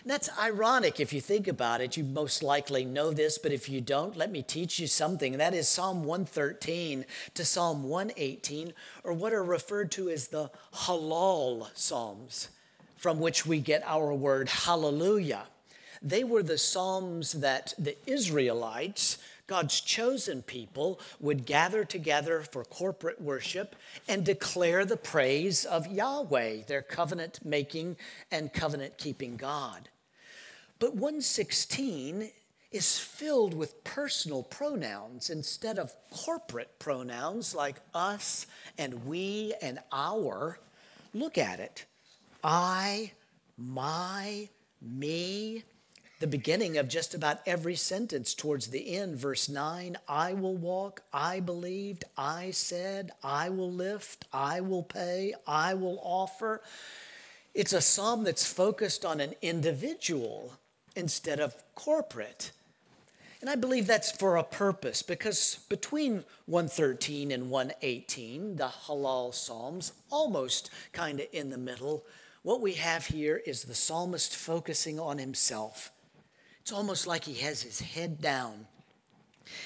And 0.01 0.09
that's 0.09 0.29
ironic 0.39 0.99
if 0.99 1.13
you 1.13 1.21
think 1.21 1.47
about 1.47 1.79
it. 1.79 1.95
You 1.95 2.03
most 2.03 2.41
likely 2.41 2.85
know 2.85 3.11
this, 3.11 3.37
but 3.37 3.51
if 3.51 3.69
you 3.69 3.81
don't, 3.81 4.17
let 4.17 4.31
me 4.31 4.41
teach 4.41 4.79
you 4.79 4.87
something. 4.87 5.37
That 5.37 5.53
is 5.53 5.67
Psalm 5.67 6.03
113 6.03 7.05
to 7.35 7.45
Psalm 7.45 7.83
118, 7.83 8.73
or 9.03 9.13
what 9.13 9.33
are 9.33 9.43
referred 9.43 9.91
to 9.91 10.09
as 10.09 10.29
the 10.29 10.49
Hallel 10.73 11.69
Psalms, 11.75 12.49
from 12.97 13.19
which 13.19 13.45
we 13.45 13.59
get 13.59 13.83
our 13.85 14.11
word 14.13 14.49
hallelujah. 14.49 15.43
They 16.01 16.23
were 16.23 16.41
the 16.41 16.57
Psalms 16.57 17.33
that 17.33 17.75
the 17.77 17.95
Israelites 18.07 19.19
God's 19.51 19.81
chosen 19.81 20.43
people 20.43 20.97
would 21.19 21.45
gather 21.45 21.83
together 21.83 22.39
for 22.39 22.63
corporate 22.63 23.19
worship 23.19 23.75
and 24.07 24.23
declare 24.23 24.85
the 24.85 24.95
praise 24.95 25.65
of 25.65 25.87
Yahweh, 25.87 26.61
their 26.67 26.81
covenant 26.81 27.43
making 27.43 27.97
and 28.31 28.53
covenant 28.53 28.97
keeping 28.97 29.35
God. 29.35 29.89
But 30.79 30.93
116 30.93 32.31
is 32.71 32.97
filled 32.97 33.53
with 33.53 33.83
personal 33.83 34.43
pronouns 34.43 35.29
instead 35.29 35.77
of 35.77 35.93
corporate 36.11 36.79
pronouns 36.79 37.53
like 37.53 37.75
us 37.93 38.47
and 38.77 39.05
we 39.05 39.53
and 39.61 39.79
our. 39.91 40.59
Look 41.13 41.37
at 41.37 41.59
it 41.59 41.85
I, 42.41 43.11
my, 43.57 44.47
me, 44.81 45.65
the 46.21 46.27
beginning 46.27 46.77
of 46.77 46.87
just 46.87 47.13
about 47.13 47.39
every 47.45 47.75
sentence 47.75 48.33
towards 48.33 48.67
the 48.67 48.95
end. 48.95 49.17
Verse 49.17 49.49
9 49.49 49.97
I 50.07 50.33
will 50.33 50.55
walk, 50.55 51.01
I 51.11 51.41
believed, 51.41 52.05
I 52.15 52.51
said, 52.51 53.11
I 53.23 53.49
will 53.49 53.71
lift, 53.71 54.25
I 54.31 54.61
will 54.61 54.83
pay, 54.83 55.33
I 55.45 55.73
will 55.73 55.99
offer. 56.03 56.61
It's 57.53 57.73
a 57.73 57.81
psalm 57.81 58.23
that's 58.23 58.45
focused 58.45 59.03
on 59.03 59.19
an 59.19 59.33
individual 59.41 60.53
instead 60.95 61.39
of 61.39 61.55
corporate. 61.75 62.51
And 63.41 63.49
I 63.49 63.55
believe 63.55 63.87
that's 63.87 64.11
for 64.11 64.37
a 64.37 64.43
purpose 64.43 65.01
because 65.01 65.65
between 65.67 66.23
113 66.45 67.31
and 67.31 67.49
118, 67.49 68.57
the 68.57 68.67
hallel 68.67 69.33
Psalms, 69.33 69.93
almost 70.11 70.69
kind 70.93 71.19
of 71.19 71.25
in 71.33 71.49
the 71.49 71.57
middle, 71.57 72.05
what 72.43 72.61
we 72.61 72.73
have 72.73 73.07
here 73.07 73.41
is 73.45 73.63
the 73.63 73.73
psalmist 73.73 74.35
focusing 74.35 74.99
on 74.99 75.17
himself. 75.17 75.91
It's 76.71 76.77
almost 76.77 77.05
like 77.05 77.25
he 77.25 77.33
has 77.43 77.61
his 77.61 77.81
head 77.81 78.21
down. 78.21 78.65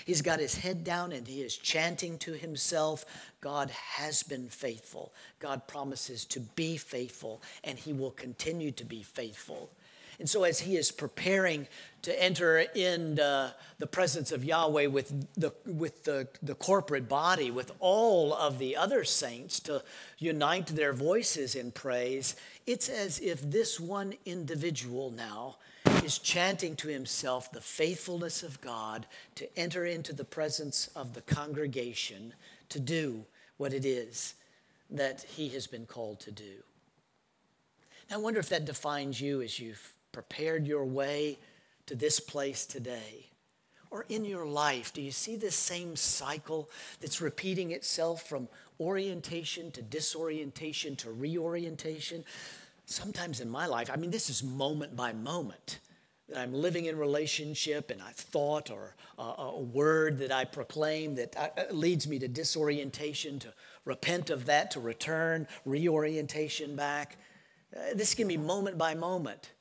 He's 0.05 0.24
got 0.24 0.39
his 0.39 0.57
head 0.57 0.83
down 0.83 1.12
and 1.12 1.27
he 1.27 1.41
is 1.41 1.55
chanting 1.55 2.17
to 2.17 2.31
himself 2.31 3.05
God 3.41 3.69
has 3.69 4.24
been 4.24 4.50
faithful. 4.50 5.13
God 5.38 5.67
promises 5.67 6.25
to 6.25 6.39
be 6.39 6.77
faithful, 6.77 7.43
and 7.63 7.77
he 7.77 7.93
will 7.93 8.09
continue 8.09 8.71
to 8.71 8.83
be 8.83 9.03
faithful. 9.03 9.69
And 10.17 10.27
so, 10.27 10.45
as 10.45 10.62
he 10.62 10.77
is 10.77 10.91
preparing 10.91 11.67
to 12.01 12.24
enter 12.24 12.65
in 12.74 13.13
the, 13.13 13.53
the 13.77 13.85
presence 13.85 14.31
of 14.31 14.43
Yahweh 14.43 14.88
with, 14.88 15.27
the, 15.35 15.53
with 15.63 16.05
the, 16.05 16.27
the 16.41 16.55
corporate 16.55 17.07
body, 17.07 17.51
with 17.51 17.71
all 17.79 18.33
of 18.33 18.57
the 18.57 18.75
other 18.75 19.03
saints 19.03 19.59
to 19.59 19.83
unite 20.17 20.65
their 20.65 20.91
voices 20.91 21.53
in 21.53 21.71
praise, 21.71 22.35
it's 22.65 22.89
as 22.89 23.19
if 23.19 23.41
this 23.41 23.79
one 23.79 24.15
individual 24.25 25.12
now 25.12 25.57
is 26.05 26.19
chanting 26.19 26.75
to 26.77 26.88
himself 26.88 27.51
the 27.51 27.59
faithfulness 27.59 28.43
of 28.43 28.62
God 28.62 29.07
to 29.35 29.59
enter 29.59 29.85
into 29.85 30.13
the 30.13 30.24
presence 30.24 30.88
of 30.95 31.13
the 31.13 31.21
congregation 31.21 32.33
to 32.69 32.79
do 32.79 33.25
what 33.57 33.74
it 33.74 33.85
is 33.85 34.35
that 34.89 35.24
he 35.24 35.50
has 35.50 35.65
been 35.65 35.85
called 35.85 36.19
to 36.21 36.31
do. 36.31 36.63
Now, 38.09 38.17
I 38.17 38.19
wonder 38.19 38.39
if 38.39 38.50
that 38.50 38.65
defines 38.65 39.19
you 39.19 39.41
as 39.41 39.59
you've 39.59 39.93
prepared 40.12 40.67
your 40.67 40.85
way 40.85 41.39
to 41.88 41.95
this 41.95 42.19
place 42.19 42.65
today? 42.65 43.27
Or 43.91 44.05
in 44.09 44.25
your 44.25 44.45
life, 44.45 44.93
do 44.93 45.01
you 45.01 45.12
see 45.12 45.35
this 45.35 45.55
same 45.55 45.95
cycle 45.95 46.69
that's 47.00 47.21
repeating 47.21 47.71
itself 47.71 48.27
from 48.27 48.47
orientation 48.79 49.71
to 49.71 49.81
disorientation 49.81 50.95
to 50.97 51.12
reorientation? 51.12 52.24
Sometimes 52.85 53.39
in 53.39 53.50
my 53.50 53.65
life, 53.65 53.89
I 53.91 53.95
mean, 53.95 54.12
this 54.12 54.29
is 54.29 54.43
moment 54.43 54.95
by 54.95 55.13
moment 55.13 55.79
that 56.29 56.38
I'm 56.38 56.53
living 56.53 56.86
in 56.86 56.98
relationship 56.98 57.91
and 57.91 58.01
a 58.01 58.05
thought 58.05 58.72
or 58.72 58.96
a, 59.17 59.22
a 59.22 59.60
word 59.60 60.20
that 60.20 60.32
I 60.32 60.46
proclaim 60.46 61.15
that 61.15 61.36
uh, 61.38 61.50
leads 61.72 62.08
me 62.08 62.20
to 62.20 62.27
disorientation, 62.27 63.39
to 63.39 63.53
repent 63.86 64.29
of 64.29 64.46
that, 64.46 64.72
to 64.72 64.79
return, 64.79 65.48
reorientation 65.65 66.75
back. 66.75 67.17
Uh, 67.75 67.94
this 67.94 68.15
can 68.15 68.27
be 68.27 68.38
moment 68.38 68.77
by 68.77 68.96
moment. 68.96 69.51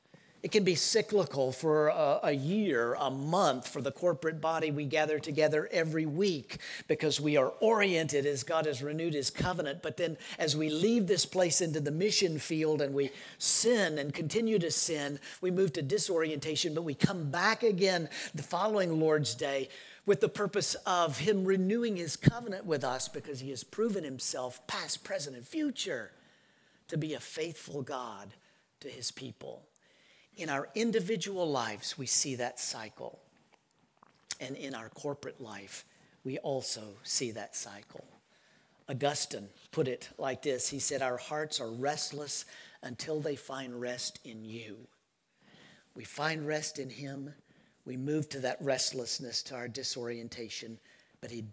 It 0.45 0.51
can 0.51 0.63
be 0.63 0.75
cyclical 0.75 1.51
for 1.51 1.87
a, 1.87 2.19
a, 2.21 2.31
year, 2.31 2.93
a 2.99 3.09
month 3.09 3.67
for 3.67 3.81
the 3.81 3.91
corporate 3.91 4.39
body. 4.39 4.69
We 4.69 4.85
gather 4.85 5.17
together 5.17 5.67
every 5.71 6.05
week 6.05 6.59
because 6.87 7.19
we 7.19 7.35
are 7.35 7.51
oriented 7.61 8.27
as 8.27 8.43
God 8.43 8.67
has 8.67 8.83
renewed 8.83 9.15
his 9.15 9.31
covenant. 9.31 9.81
But 9.81 9.97
then 9.97 10.17
as 10.37 10.55
we 10.55 10.69
leave 10.69 11.07
this 11.07 11.25
place 11.25 11.61
into 11.61 11.79
the 11.79 11.89
mission 11.89 12.37
field 12.37 12.83
and 12.83 12.93
we 12.93 13.09
sin 13.39 13.97
and 13.97 14.13
continue 14.13 14.59
to 14.59 14.69
sin, 14.69 15.19
we 15.41 15.49
move 15.49 15.73
to 15.73 15.81
disorientation, 15.81 16.75
but 16.75 16.83
we 16.83 16.93
come 16.93 17.31
back 17.31 17.63
again 17.63 18.07
the 18.35 18.43
following 18.43 18.99
Lord's 18.99 19.33
Day 19.33 19.67
with 20.05 20.21
the 20.21 20.29
purpose 20.29 20.75
of 20.85 21.17
him 21.17 21.43
renewing 21.43 21.95
his 21.95 22.15
covenant 22.15 22.67
with 22.67 22.83
us 22.83 23.07
because 23.07 23.39
he 23.39 23.49
has 23.49 23.63
proven 23.63 24.03
himself, 24.03 24.67
past, 24.67 25.03
present, 25.03 25.35
and 25.35 25.47
future, 25.47 26.11
to 26.87 26.99
be 26.99 27.15
a 27.15 27.19
faithful 27.19 27.81
God 27.81 28.35
to 28.81 28.89
his 28.89 29.09
people. 29.09 29.63
In 30.37 30.49
our 30.49 30.69
individual 30.75 31.49
lives, 31.49 31.97
we 31.97 32.05
see 32.05 32.35
that 32.35 32.59
cycle. 32.59 33.19
And 34.39 34.55
in 34.57 34.75
our 34.75 34.89
corporate 34.89 35.39
life, 35.39 35.85
we 36.23 36.37
also 36.39 36.81
see 37.03 37.31
that 37.31 37.55
cycle. 37.55 38.05
Augustine 38.89 39.47
put 39.71 39.87
it 39.87 40.09
like 40.17 40.41
this 40.41 40.69
He 40.69 40.79
said, 40.79 41.01
Our 41.01 41.17
hearts 41.17 41.59
are 41.59 41.71
restless 41.71 42.45
until 42.83 43.19
they 43.19 43.35
find 43.35 43.79
rest 43.79 44.19
in 44.23 44.43
you. 44.43 44.87
We 45.95 46.03
find 46.03 46.45
rest 46.45 46.79
in 46.79 46.89
Him. 46.89 47.33
We 47.85 47.97
move 47.97 48.27
to 48.29 48.39
that 48.39 48.57
restlessness, 48.61 49.43
to 49.43 49.55
our 49.55 49.67
disorientation, 49.67 50.79
but 51.21 51.31
He 51.31 51.45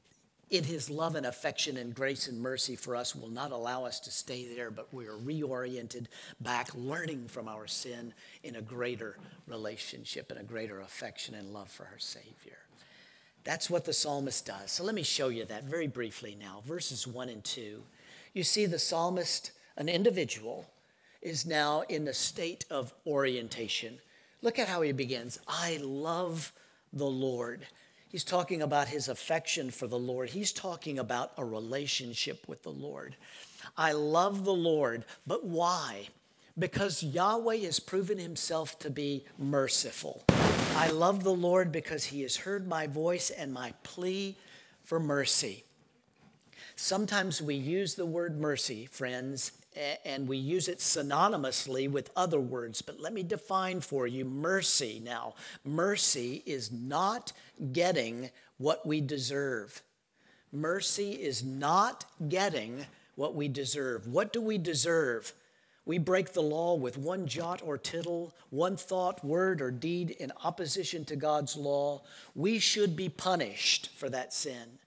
in 0.52 0.64
his 0.64 0.90
love 0.90 1.16
and 1.16 1.24
affection 1.24 1.78
and 1.78 1.94
grace 1.94 2.28
and 2.28 2.38
mercy 2.38 2.76
for 2.76 2.94
us 2.94 3.16
will 3.16 3.30
not 3.30 3.52
allow 3.52 3.86
us 3.86 3.98
to 3.98 4.10
stay 4.10 4.54
there, 4.54 4.70
but 4.70 4.92
we 4.92 5.06
are 5.06 5.16
reoriented 5.16 6.06
back, 6.42 6.68
learning 6.74 7.26
from 7.28 7.48
our 7.48 7.66
sin 7.66 8.12
in 8.44 8.56
a 8.56 8.60
greater 8.60 9.16
relationship 9.46 10.30
and 10.30 10.38
a 10.38 10.44
greater 10.44 10.80
affection 10.80 11.34
and 11.34 11.54
love 11.54 11.70
for 11.70 11.84
our 11.84 11.98
Savior. 11.98 12.58
That's 13.44 13.70
what 13.70 13.86
the 13.86 13.94
psalmist 13.94 14.44
does. 14.44 14.70
So 14.70 14.84
let 14.84 14.94
me 14.94 15.02
show 15.02 15.30
you 15.30 15.46
that 15.46 15.64
very 15.64 15.86
briefly 15.86 16.36
now. 16.38 16.62
Verses 16.66 17.06
1 17.06 17.30
and 17.30 17.42
2. 17.42 17.82
You 18.34 18.42
see, 18.42 18.66
the 18.66 18.78
psalmist, 18.78 19.52
an 19.78 19.88
individual, 19.88 20.66
is 21.22 21.46
now 21.46 21.82
in 21.88 22.06
a 22.06 22.12
state 22.12 22.66
of 22.70 22.92
orientation. 23.06 24.00
Look 24.42 24.58
at 24.58 24.68
how 24.68 24.82
he 24.82 24.92
begins 24.92 25.38
I 25.48 25.78
love 25.82 26.52
the 26.92 27.06
Lord. 27.06 27.66
He's 28.12 28.24
talking 28.24 28.60
about 28.60 28.88
his 28.88 29.08
affection 29.08 29.70
for 29.70 29.86
the 29.86 29.98
Lord. 29.98 30.28
He's 30.28 30.52
talking 30.52 30.98
about 30.98 31.32
a 31.38 31.44
relationship 31.46 32.46
with 32.46 32.62
the 32.62 32.70
Lord. 32.70 33.16
I 33.74 33.92
love 33.92 34.44
the 34.44 34.52
Lord, 34.52 35.06
but 35.26 35.46
why? 35.46 36.08
Because 36.58 37.02
Yahweh 37.02 37.56
has 37.60 37.80
proven 37.80 38.18
himself 38.18 38.78
to 38.80 38.90
be 38.90 39.24
merciful. 39.38 40.24
I 40.76 40.88
love 40.88 41.24
the 41.24 41.32
Lord 41.32 41.72
because 41.72 42.04
he 42.04 42.20
has 42.20 42.36
heard 42.36 42.68
my 42.68 42.86
voice 42.86 43.30
and 43.30 43.50
my 43.50 43.72
plea 43.82 44.36
for 44.84 45.00
mercy. 45.00 45.64
Sometimes 46.76 47.40
we 47.40 47.54
use 47.54 47.94
the 47.94 48.04
word 48.04 48.38
mercy, 48.38 48.84
friends, 48.84 49.52
and 50.04 50.28
we 50.28 50.36
use 50.36 50.68
it 50.68 50.78
synonymously 50.78 51.90
with 51.90 52.10
other 52.16 52.40
words. 52.40 52.82
But 52.82 53.00
let 53.00 53.12
me 53.12 53.22
define 53.22 53.80
for 53.80 54.06
you 54.06 54.24
mercy 54.24 55.00
now. 55.04 55.34
Mercy 55.64 56.42
is 56.46 56.70
not 56.70 57.32
getting 57.72 58.30
what 58.58 58.86
we 58.86 59.00
deserve. 59.00 59.82
Mercy 60.52 61.12
is 61.12 61.42
not 61.42 62.04
getting 62.28 62.86
what 63.14 63.34
we 63.34 63.48
deserve. 63.48 64.06
What 64.06 64.32
do 64.32 64.40
we 64.40 64.58
deserve? 64.58 65.32
We 65.84 65.98
break 65.98 66.32
the 66.32 66.42
law 66.42 66.74
with 66.74 66.96
one 66.96 67.26
jot 67.26 67.60
or 67.64 67.76
tittle, 67.76 68.34
one 68.50 68.76
thought, 68.76 69.24
word, 69.24 69.60
or 69.60 69.70
deed 69.70 70.10
in 70.10 70.32
opposition 70.44 71.04
to 71.06 71.16
God's 71.16 71.56
law. 71.56 72.02
We 72.34 72.60
should 72.60 72.94
be 72.94 73.08
punished 73.08 73.90
for 73.96 74.08
that 74.10 74.32
sin. 74.32 74.78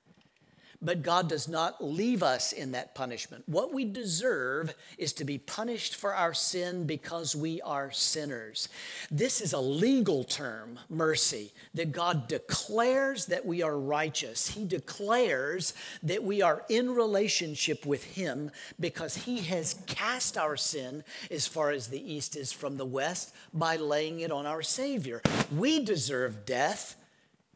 But 0.86 1.01
God 1.01 1.27
does 1.27 1.48
not 1.48 1.84
leave 1.84 2.22
us 2.22 2.54
in 2.54 2.74
that 2.74 2.94
punishment. 2.94 3.44
What 3.48 3.74
we 3.74 3.86
deserve 3.86 4.75
is 5.00 5.13
to 5.13 5.25
be 5.25 5.39
punished 5.39 5.96
for 5.96 6.13
our 6.13 6.36
sin 6.36 6.86
because 6.86 7.36
we 7.36 7.60
are 7.62 7.89
sinners. 7.89 8.70
This 9.10 9.42
is 9.42 9.51
a 9.51 9.60
legal 9.60 10.24
term, 10.24 10.77
mercy, 10.88 11.51
that 11.74 11.92
God 11.92 12.27
declares 12.27 13.25
that 13.25 13.48
we 13.48 13.63
are 13.63 13.80
righteous. 13.80 14.50
He 14.50 14.63
declares 14.63 15.74
that 16.04 16.24
we 16.24 16.44
are 16.44 16.63
in 16.70 16.92
relationship 16.92 17.84
with 17.84 18.04
Him 18.04 18.51
because 18.80 19.15
He 19.15 19.42
has 19.42 19.82
cast 19.88 20.38
our 20.38 20.56
sin 20.56 21.04
as 21.32 21.48
far 21.48 21.72
as 21.72 21.88
the 21.88 22.13
east 22.13 22.36
is 22.36 22.51
from 22.51 22.77
the 22.77 22.86
west 22.86 23.34
by 23.56 23.75
laying 23.75 24.20
it 24.20 24.32
on 24.32 24.46
our 24.46 24.62
Savior. 24.62 25.24
We 25.51 25.84
deserve 25.84 26.46
death 26.46 26.96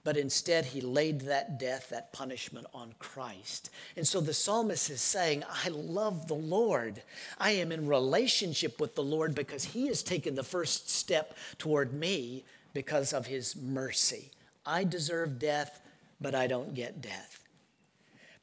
but 0.03 0.18
instead 0.18 0.65
he 0.65 0.82
laid 0.82 1.22
that 1.22 1.60
death, 1.60 1.89
that 1.89 2.13
punishment 2.13 2.68
on 2.74 2.94
Christ. 3.00 3.70
And 3.96 4.08
so 4.08 4.22
the 4.22 4.34
psalmist 4.34 4.89
is 4.89 5.01
saying, 5.01 5.44
I 5.65 5.70
love 5.70 6.27
the 6.27 6.36
Lord. 6.36 7.01
I 7.38 7.51
am 7.51 7.72
in 7.72 7.88
relationship 7.88 8.79
with 8.79 8.96
the 8.96 9.03
Lord 9.03 9.36
because 9.36 9.65
he 9.65 9.88
has 9.88 10.01
taken 10.01 10.36
the 10.36 10.44
first 10.44 10.89
step 10.89 11.38
toward 11.58 11.94
me 11.94 12.44
because 12.74 13.13
of 13.13 13.27
his 13.27 13.56
mercy. 13.56 14.32
I 14.65 14.84
deserve 14.84 15.39
death, 15.39 15.82
but 16.22 16.36
I 16.36 16.48
don't 16.48 16.74
get 16.74 17.01
death. 17.01 17.44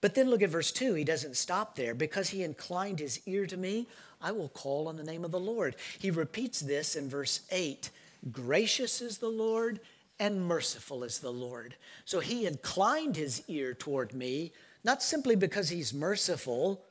But 0.01 0.15
then 0.15 0.29
look 0.29 0.43
at 0.43 0.51
verse 0.51 0.73
2. 0.73 0.95
He 0.95 1.05
doesn't 1.05 1.37
stop 1.37 1.75
there. 1.75 1.95
Because 1.95 2.31
he 2.31 2.43
inclined 2.43 2.99
his 2.99 3.21
ear 3.27 3.47
to 3.47 3.57
me, 3.57 3.87
I 4.21 4.33
will 4.33 4.49
call 4.49 4.89
on 4.89 4.97
the 4.97 5.05
name 5.05 5.25
of 5.25 5.31
the 5.31 5.41
Lord. 5.41 5.77
He 5.99 6.11
repeats 6.11 6.61
this 6.61 6.97
in 6.97 7.09
verse 7.09 7.41
8 7.51 7.91
Gracious 8.33 9.01
is 9.01 9.19
the 9.19 9.29
Lord 9.29 9.81
and 10.19 10.47
merciful 10.47 11.05
is 11.05 11.19
the 11.19 11.33
Lord. 11.33 11.77
So 12.05 12.21
he 12.21 12.47
inclined 12.47 13.17
his 13.17 13.43
ear 13.49 13.75
toward 13.75 14.15
me, 14.15 14.53
not 14.85 15.03
simply 15.03 15.37
because 15.37 15.69
he's 15.69 15.93
merciful, 15.93 16.85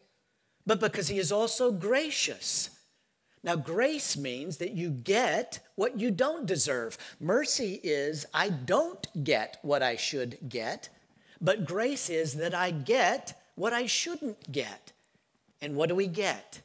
but 0.65 0.79
because 0.79 1.07
he 1.07 1.17
is 1.17 1.31
also 1.31 1.71
gracious. 1.71 2.69
Now, 3.43 3.55
grace 3.55 4.17
means 4.17 4.57
that 4.57 4.71
you 4.71 4.89
get 4.89 5.59
what 5.75 5.99
you 5.99 6.09
don't 6.09 6.47
deserve. 6.47 6.97
Mercy 7.19 7.79
is 7.83 8.25
I 8.33 8.49
don't 8.49 9.23
get 9.23 9.57
what 9.61 9.83
I 9.83 9.95
should 9.95 10.37
get, 10.49 10.89
but 11.39 11.65
grace 11.65 12.09
is 12.09 12.33
that 12.35 12.55
I 12.55 12.71
get 12.71 13.39
what 13.53 13.73
I 13.73 13.85
shouldn't 13.85 14.51
get. 14.51 14.93
And 15.61 15.75
what 15.75 15.89
do 15.89 15.95
we 15.95 16.07
get? 16.07 16.61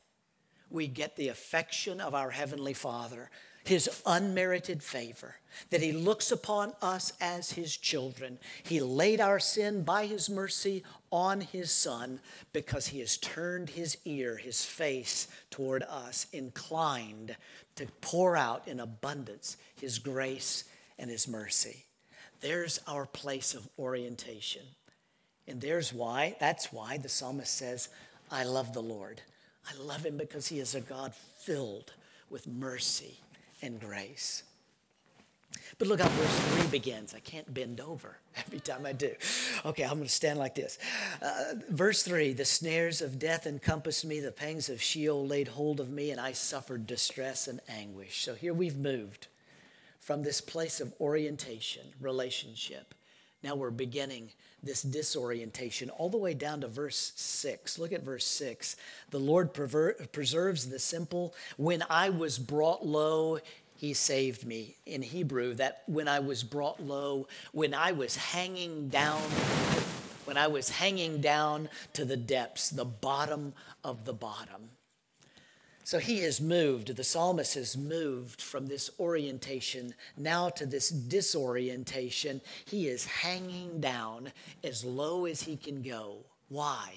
we 0.71 0.87
get 0.87 1.17
the 1.17 1.29
affection 1.29 2.01
of 2.01 2.15
our 2.15 2.31
Heavenly 2.31 2.75
Father, 2.75 3.31
His 3.65 4.03
unmerited 4.07 4.83
favor, 4.83 5.37
that 5.71 5.83
He 5.83 5.93
looks 5.93 6.33
upon 6.33 6.73
us 6.81 7.13
as 7.21 7.53
His 7.53 7.77
children. 7.77 8.39
He 8.63 8.81
laid 8.81 9.21
our 9.21 9.39
sin 9.39 9.83
by 9.83 10.07
His 10.07 10.31
mercy 10.31 10.83
on 11.11 11.41
His 11.41 11.71
Son 11.71 12.21
because 12.53 12.89
He 12.89 13.01
has 13.01 13.17
turned 13.17 13.71
His 13.71 13.99
ear, 14.05 14.37
His 14.37 14.65
face 14.65 15.29
toward 15.51 15.83
us, 15.83 16.27
inclined 16.33 17.37
to 17.77 17.87
pour 18.01 18.37
out 18.37 18.67
in 18.67 18.81
abundance 18.81 19.57
His 19.81 19.99
grace 19.99 20.65
and 20.99 21.11
His 21.11 21.29
mercy. 21.29 21.85
There's 22.41 22.81
our 22.87 23.07
place 23.07 23.55
of 23.55 23.69
orientation. 23.79 24.63
And 25.47 25.61
there's 25.61 25.93
why, 25.93 26.37
that's 26.39 26.73
why 26.73 26.97
the 26.97 27.09
psalmist 27.09 27.55
says, 27.55 27.89
I 28.31 28.45
love 28.45 28.73
the 28.73 28.83
Lord. 28.83 29.21
I 29.69 29.83
love 29.83 30.07
him 30.07 30.17
because 30.17 30.47
he 30.47 30.61
is 30.61 30.75
a 30.75 30.81
God 30.81 31.13
filled 31.15 31.93
with 32.31 32.47
mercy 32.47 33.19
and 33.63 33.81
grace. 33.81 34.43
But 35.79 35.89
look 35.89 36.01
how 36.01 36.09
verse 36.09 36.39
3 36.61 36.67
begins. 36.69 37.15
I 37.15 37.21
can't 37.21 37.53
bend 37.53 37.81
over 37.81 38.19
every 38.37 38.61
time 38.61 38.85
I 38.85 38.93
do. 38.93 39.15
Okay, 39.65 39.83
I'm 39.83 39.95
going 39.95 40.03
to 40.05 40.09
stand 40.09 40.39
like 40.39 40.55
this. 40.55 40.79
Uh, 41.23 41.55
verse 41.71 42.03
3 42.03 42.33
The 42.35 42.45
snares 42.45 43.01
of 43.01 43.19
death 43.19 43.47
encompassed 43.47 44.05
me, 44.05 44.21
the 44.21 44.33
pangs 44.33 44.69
of 44.69 44.83
Sheol 44.83 45.27
laid 45.27 45.49
hold 45.49 45.81
of 45.81 45.91
me, 45.91 46.11
and 46.11 46.21
I 46.21 46.33
suffered 46.33 46.87
distress 46.87 47.49
and 47.49 47.61
anguish. 47.69 48.23
So 48.25 48.35
here 48.35 48.55
we've 48.55 48.77
moved 48.77 49.29
from 50.01 50.23
this 50.23 50.41
place 50.41 50.81
of 50.81 50.93
orientation, 51.01 51.87
relationship. 52.01 52.95
Now 53.43 53.55
we're 53.55 53.71
beginning 53.71 54.31
this 54.63 54.83
disorientation 54.83 55.89
all 55.91 56.11
the 56.11 56.19
way 56.19 56.35
down 56.35 56.61
to 56.61 56.69
verse 56.69 57.13
6. 57.17 57.79
Look 57.79 57.93
at 57.93 58.03
verse 58.03 58.27
6. 58.27 58.77
The 59.11 59.19
Lord 59.19 59.55
preserves 59.55 60.69
the 60.69 60.79
simple. 60.79 61.35
When 61.57 61.83
I 61.89 62.11
was 62.11 62.39
brought 62.39 62.85
low, 62.85 63.39
he 63.75 63.95
saved 63.95 64.47
me. 64.47 64.77
In 64.85 65.01
Hebrew, 65.01 65.55
that 65.55 65.83
when 65.87 66.07
I 66.07 66.19
was 66.19 66.43
brought 66.43 66.81
low, 66.81 67.29
when 67.53 67.73
I 67.73 67.93
was 67.93 68.15
hanging 68.17 68.91
down, 68.91 69.23
when 70.27 70.37
I 70.37 70.49
was 70.49 70.69
hanging 70.69 71.23
down 71.23 71.71
to 71.95 72.05
the 72.05 72.19
depths, 72.19 72.69
the 72.69 72.85
bottom 72.85 73.55
of 73.83 74.05
the 74.05 74.13
bottom. 74.13 74.69
So 75.91 75.99
he 75.99 76.21
is 76.21 76.41
moved, 76.41 76.95
the 76.95 77.03
psalmist 77.03 77.57
is 77.57 77.77
moved 77.77 78.41
from 78.41 78.69
this 78.69 78.91
orientation 79.01 79.93
now 80.17 80.49
to 80.51 80.65
this 80.65 80.89
disorientation. 80.89 82.43
He 82.65 82.87
is 82.87 83.05
hanging 83.05 83.81
down 83.81 84.31
as 84.63 84.85
low 84.85 85.27
as 85.27 85.43
he 85.43 85.57
can 85.57 85.83
go. 85.83 86.19
Why? 86.49 86.93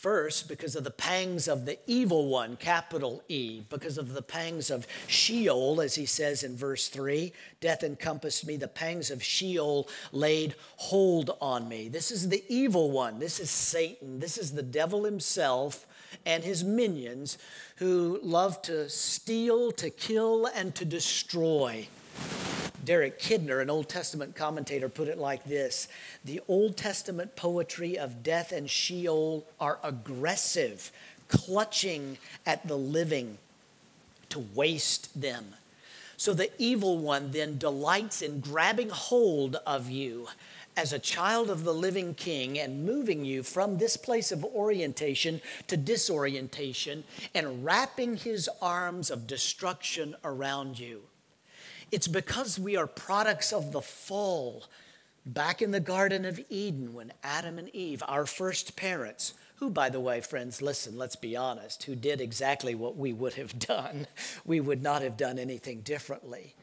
First, 0.00 0.48
because 0.48 0.76
of 0.76 0.84
the 0.84 0.90
pangs 0.90 1.46
of 1.46 1.66
the 1.66 1.78
evil 1.86 2.26
one, 2.26 2.56
capital 2.56 3.22
E, 3.28 3.60
because 3.68 3.98
of 3.98 4.14
the 4.14 4.22
pangs 4.22 4.70
of 4.70 4.86
Sheol, 5.06 5.82
as 5.82 5.94
he 5.94 6.06
says 6.06 6.42
in 6.42 6.56
verse 6.56 6.88
3 6.88 7.34
death 7.60 7.82
encompassed 7.82 8.46
me, 8.46 8.56
the 8.56 8.66
pangs 8.66 9.10
of 9.10 9.22
Sheol 9.22 9.86
laid 10.10 10.54
hold 10.76 11.36
on 11.38 11.68
me. 11.68 11.90
This 11.90 12.10
is 12.10 12.30
the 12.30 12.42
evil 12.48 12.90
one. 12.90 13.18
This 13.18 13.38
is 13.38 13.50
Satan. 13.50 14.20
This 14.20 14.38
is 14.38 14.52
the 14.52 14.62
devil 14.62 15.04
himself 15.04 15.86
and 16.24 16.44
his 16.44 16.64
minions 16.64 17.36
who 17.76 18.20
love 18.22 18.62
to 18.62 18.88
steal, 18.88 19.70
to 19.72 19.90
kill, 19.90 20.46
and 20.46 20.74
to 20.76 20.86
destroy. 20.86 21.86
Derek 22.84 23.20
Kidner, 23.20 23.60
an 23.60 23.70
Old 23.70 23.88
Testament 23.88 24.34
commentator, 24.34 24.88
put 24.88 25.08
it 25.08 25.18
like 25.18 25.44
this 25.44 25.88
The 26.24 26.40
Old 26.48 26.76
Testament 26.76 27.36
poetry 27.36 27.98
of 27.98 28.22
death 28.22 28.52
and 28.52 28.68
Sheol 28.68 29.46
are 29.60 29.78
aggressive, 29.82 30.90
clutching 31.28 32.18
at 32.46 32.66
the 32.66 32.76
living 32.76 33.38
to 34.30 34.40
waste 34.54 35.20
them. 35.20 35.54
So 36.16 36.34
the 36.34 36.50
evil 36.58 36.98
one 36.98 37.30
then 37.30 37.58
delights 37.58 38.22
in 38.22 38.40
grabbing 38.40 38.90
hold 38.90 39.56
of 39.66 39.88
you 39.88 40.28
as 40.76 40.92
a 40.92 40.98
child 40.98 41.50
of 41.50 41.64
the 41.64 41.74
living 41.74 42.14
king 42.14 42.58
and 42.58 42.84
moving 42.84 43.24
you 43.24 43.42
from 43.42 43.78
this 43.78 43.96
place 43.96 44.30
of 44.30 44.44
orientation 44.44 45.40
to 45.66 45.76
disorientation 45.76 47.04
and 47.34 47.64
wrapping 47.64 48.16
his 48.16 48.48
arms 48.62 49.10
of 49.10 49.26
destruction 49.26 50.14
around 50.24 50.78
you. 50.78 51.02
It's 51.90 52.08
because 52.08 52.58
we 52.58 52.76
are 52.76 52.86
products 52.86 53.52
of 53.52 53.72
the 53.72 53.80
fall 53.80 54.64
back 55.26 55.60
in 55.60 55.70
the 55.70 55.80
Garden 55.80 56.24
of 56.24 56.40
Eden 56.48 56.94
when 56.94 57.12
Adam 57.22 57.58
and 57.58 57.68
Eve, 57.74 58.02
our 58.06 58.26
first 58.26 58.76
parents, 58.76 59.34
who, 59.56 59.70
by 59.70 59.90
the 59.90 60.00
way, 60.00 60.20
friends, 60.20 60.62
listen, 60.62 60.96
let's 60.96 61.16
be 61.16 61.36
honest, 61.36 61.82
who 61.84 61.94
did 61.94 62.20
exactly 62.20 62.74
what 62.74 62.96
we 62.96 63.12
would 63.12 63.34
have 63.34 63.58
done, 63.58 64.06
we 64.44 64.60
would 64.60 64.82
not 64.82 65.02
have 65.02 65.16
done 65.16 65.38
anything 65.38 65.80
differently 65.80 66.54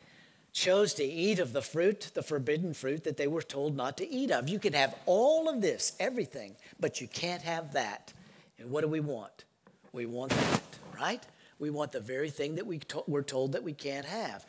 chose 0.58 0.96
to 0.96 1.04
eat 1.04 1.38
of 1.38 1.54
the 1.54 1.62
fruit, 1.62 2.10
the 2.16 2.24
forbidden 2.24 2.74
fruit 2.74 3.04
that 3.04 3.16
they 3.16 3.28
were 3.28 3.44
told 3.44 3.76
not 3.76 3.96
to 3.96 4.10
eat 4.10 4.32
of. 4.32 4.50
You 4.50 4.58
can 4.58 4.74
have 4.74 4.96
all 5.06 5.48
of 5.48 5.62
this, 5.62 5.94
everything, 6.00 6.56
but 6.80 7.00
you 7.00 7.08
can't 7.08 7.44
have 7.44 7.74
that. 7.74 8.12
And 8.58 8.72
what 8.72 8.82
do 8.82 8.88
we 8.88 9.00
want? 9.00 9.46
We 9.94 10.08
want 10.08 10.32
that, 10.32 10.63
right? 11.00 11.24
We 11.60 11.70
want 11.70 11.92
the 11.92 12.00
very 12.00 12.32
thing 12.32 12.56
that 12.56 12.66
we 12.66 12.80
to- 12.80 13.04
we're 13.06 13.22
told 13.22 13.52
that 13.52 13.62
we 13.62 13.74
can't 13.74 14.08
have. 14.08 14.48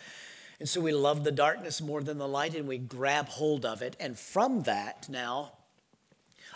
And 0.61 0.69
so 0.69 0.81
we 0.81 0.93
love 0.93 1.25
the 1.25 1.33
darkness 1.33 1.81
more 1.81 2.03
than 2.03 2.19
the 2.19 2.29
light 2.29 2.55
and 2.55 2.67
we 2.67 2.79
grab 2.79 3.29
hold 3.29 3.65
of 3.65 3.81
it. 3.81 3.97
And 4.01 4.19
from 4.19 4.63
that, 4.63 5.09
now, 5.09 5.53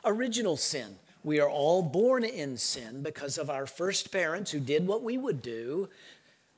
original 0.04 0.56
sin. 0.56 0.96
We 1.24 1.38
are 1.38 1.48
all 1.48 1.82
born 1.82 2.24
in 2.24 2.56
sin 2.56 3.02
because 3.02 3.38
of 3.38 3.48
our 3.48 3.64
first 3.66 4.10
parents 4.10 4.50
who 4.50 4.58
did 4.58 4.88
what 4.88 5.04
we 5.04 5.16
would 5.16 5.40
do 5.40 5.88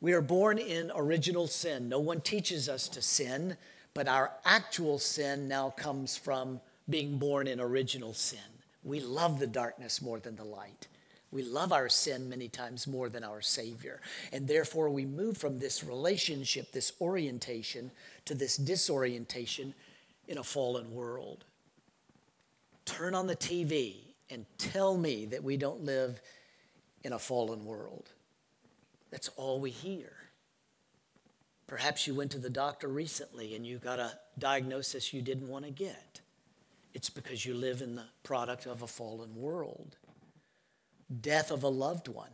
we 0.05 0.13
are 0.13 0.21
born 0.21 0.59
in 0.59 0.93
original 0.95 1.47
sin. 1.47 1.89
No 1.89 1.99
one 1.99 2.21
teaches 2.21 2.69
us 2.69 2.89
to 2.89 3.01
sin, 3.01 3.57
but 3.95 4.07
our 4.07 4.33
actual 4.45 4.99
sin 4.99 5.49
now 5.49 5.71
comes 5.71 6.15
from 6.15 6.61
being 6.91 7.17
born 7.17 7.47
in 7.47 7.59
original 7.59 8.13
sin. 8.13 8.39
We 8.83 9.01
love 9.01 9.41
the 9.41 9.47
darkness 9.47 10.03
more 10.03 10.21
than 10.21 10.37
the 10.37 10.45
light. 10.45 10.89
We 11.35 11.43
love 11.43 11.73
our 11.73 11.89
sin 11.89 12.29
many 12.29 12.47
times 12.47 12.87
more 12.87 13.09
than 13.09 13.25
our 13.25 13.41
Savior. 13.41 14.01
And 14.33 14.47
therefore, 14.47 14.89
we 14.89 15.05
move 15.05 15.37
from 15.37 15.59
this 15.59 15.83
relationship, 15.83 16.71
this 16.71 16.93
orientation, 17.01 17.91
to 18.27 18.37
this 18.37 18.57
disorientation 18.57 19.75
in 20.29 20.39
a 20.39 20.45
fallen 20.45 20.95
world. 20.95 21.45
Turn 22.85 23.17
on 23.17 23.27
the 23.27 23.35
TV 23.35 23.97
and 24.31 24.47
tell 24.59 24.97
me 24.97 25.27
that 25.27 25.43
we 25.43 25.57
don't 25.57 25.85
live 25.85 26.21
in 27.03 27.13
a 27.13 27.19
fallen 27.19 27.65
world. 27.65 28.11
That's 29.11 29.29
all 29.37 29.59
we 29.59 29.71
hear. 29.71 30.13
Perhaps 31.67 32.07
you 32.07 32.15
went 32.15 32.31
to 32.31 32.39
the 32.39 32.49
doctor 32.49 32.87
recently 32.87 33.57
and 33.57 33.67
you 33.67 33.79
got 33.79 33.99
a 33.99 34.13
diagnosis 34.39 35.13
you 35.13 35.21
didn't 35.21 35.49
want 35.49 35.65
to 35.65 35.73
get. 35.73 36.21
It's 36.95 37.11
because 37.11 37.45
you 37.45 37.55
live 37.55 37.83
in 37.83 37.97
the 37.97 38.05
product 38.23 38.67
of 38.67 38.83
a 38.83 38.87
fallen 38.87 39.35
world. 39.35 39.97
Death 41.21 41.51
of 41.51 41.63
a 41.63 41.69
loved 41.69 42.09
one, 42.09 42.31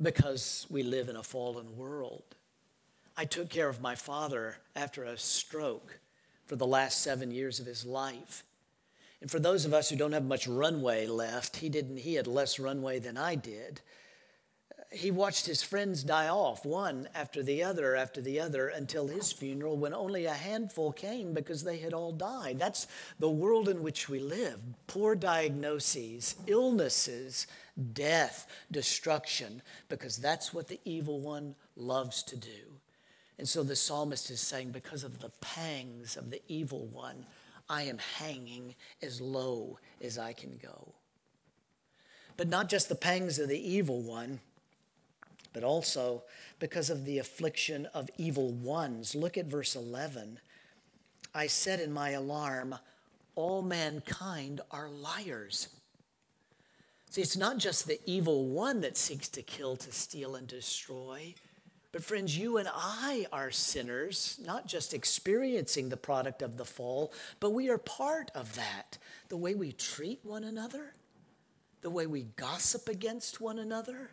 because 0.00 0.66
we 0.70 0.82
live 0.82 1.08
in 1.08 1.16
a 1.16 1.22
fallen 1.22 1.76
world. 1.76 2.36
I 3.16 3.24
took 3.24 3.48
care 3.48 3.68
of 3.68 3.80
my 3.80 3.94
father 3.94 4.56
after 4.74 5.04
a 5.04 5.16
stroke 5.16 6.00
for 6.46 6.56
the 6.56 6.66
last 6.66 7.00
seven 7.02 7.30
years 7.30 7.60
of 7.60 7.66
his 7.66 7.84
life. 7.86 8.44
And 9.20 9.30
for 9.30 9.38
those 9.38 9.64
of 9.64 9.72
us 9.72 9.88
who 9.88 9.96
don't 9.96 10.12
have 10.12 10.24
much 10.24 10.46
runway 10.46 11.06
left, 11.06 11.56
he 11.56 11.68
didn't 11.68 11.98
he 11.98 12.14
had 12.14 12.26
less 12.26 12.58
runway 12.58 12.98
than 12.98 13.16
I 13.16 13.34
did 13.36 13.80
he 14.94 15.10
watched 15.10 15.46
his 15.46 15.62
friends 15.62 16.04
die 16.04 16.28
off, 16.28 16.64
one 16.64 17.08
after 17.14 17.42
the 17.42 17.62
other 17.62 17.96
after 17.96 18.20
the 18.20 18.40
other, 18.40 18.68
until 18.68 19.08
his 19.08 19.32
funeral, 19.32 19.76
when 19.76 19.92
only 19.92 20.26
a 20.26 20.32
handful 20.32 20.92
came 20.92 21.34
because 21.34 21.64
they 21.64 21.78
had 21.78 21.92
all 21.92 22.12
died. 22.12 22.58
That's 22.58 22.86
the 23.18 23.30
world 23.30 23.68
in 23.68 23.82
which 23.82 24.08
we 24.08 24.20
live 24.20 24.60
poor 24.86 25.14
diagnoses, 25.14 26.36
illnesses, 26.46 27.46
death, 27.92 28.46
destruction, 28.70 29.62
because 29.88 30.16
that's 30.16 30.54
what 30.54 30.68
the 30.68 30.80
evil 30.84 31.20
one 31.20 31.54
loves 31.76 32.22
to 32.24 32.36
do. 32.36 32.78
And 33.38 33.48
so 33.48 33.62
the 33.62 33.76
psalmist 33.76 34.30
is 34.30 34.40
saying, 34.40 34.70
because 34.70 35.02
of 35.02 35.20
the 35.20 35.32
pangs 35.40 36.16
of 36.16 36.30
the 36.30 36.40
evil 36.46 36.86
one, 36.86 37.26
I 37.68 37.82
am 37.82 37.98
hanging 38.18 38.74
as 39.02 39.20
low 39.20 39.78
as 40.00 40.18
I 40.18 40.32
can 40.32 40.58
go. 40.62 40.94
But 42.36 42.48
not 42.48 42.68
just 42.68 42.88
the 42.88 42.94
pangs 42.94 43.38
of 43.38 43.48
the 43.48 43.58
evil 43.58 44.02
one 44.02 44.40
but 45.54 45.64
also 45.64 46.24
because 46.58 46.90
of 46.90 47.06
the 47.06 47.18
affliction 47.18 47.86
of 47.94 48.10
evil 48.18 48.52
ones. 48.52 49.14
Look 49.14 49.38
at 49.38 49.46
verse 49.46 49.74
11. 49.74 50.40
I 51.34 51.46
said 51.46 51.80
in 51.80 51.92
my 51.92 52.10
alarm, 52.10 52.74
All 53.34 53.62
mankind 53.62 54.60
are 54.70 54.90
liars. 54.90 55.68
See, 57.08 57.22
it's 57.22 57.36
not 57.36 57.58
just 57.58 57.86
the 57.86 58.00
evil 58.04 58.46
one 58.46 58.80
that 58.80 58.96
seeks 58.96 59.28
to 59.28 59.42
kill, 59.42 59.76
to 59.76 59.92
steal, 59.92 60.34
and 60.34 60.48
destroy. 60.48 61.34
But, 61.92 62.02
friends, 62.02 62.36
you 62.36 62.56
and 62.56 62.68
I 62.74 63.26
are 63.32 63.52
sinners, 63.52 64.40
not 64.44 64.66
just 64.66 64.92
experiencing 64.92 65.88
the 65.88 65.96
product 65.96 66.42
of 66.42 66.56
the 66.56 66.64
fall, 66.64 67.12
but 67.38 67.50
we 67.50 67.70
are 67.70 67.78
part 67.78 68.32
of 68.34 68.56
that. 68.56 68.98
The 69.28 69.36
way 69.36 69.54
we 69.54 69.70
treat 69.70 70.18
one 70.24 70.42
another, 70.42 70.92
the 71.82 71.90
way 71.90 72.08
we 72.08 72.24
gossip 72.34 72.88
against 72.88 73.40
one 73.40 73.60
another, 73.60 74.10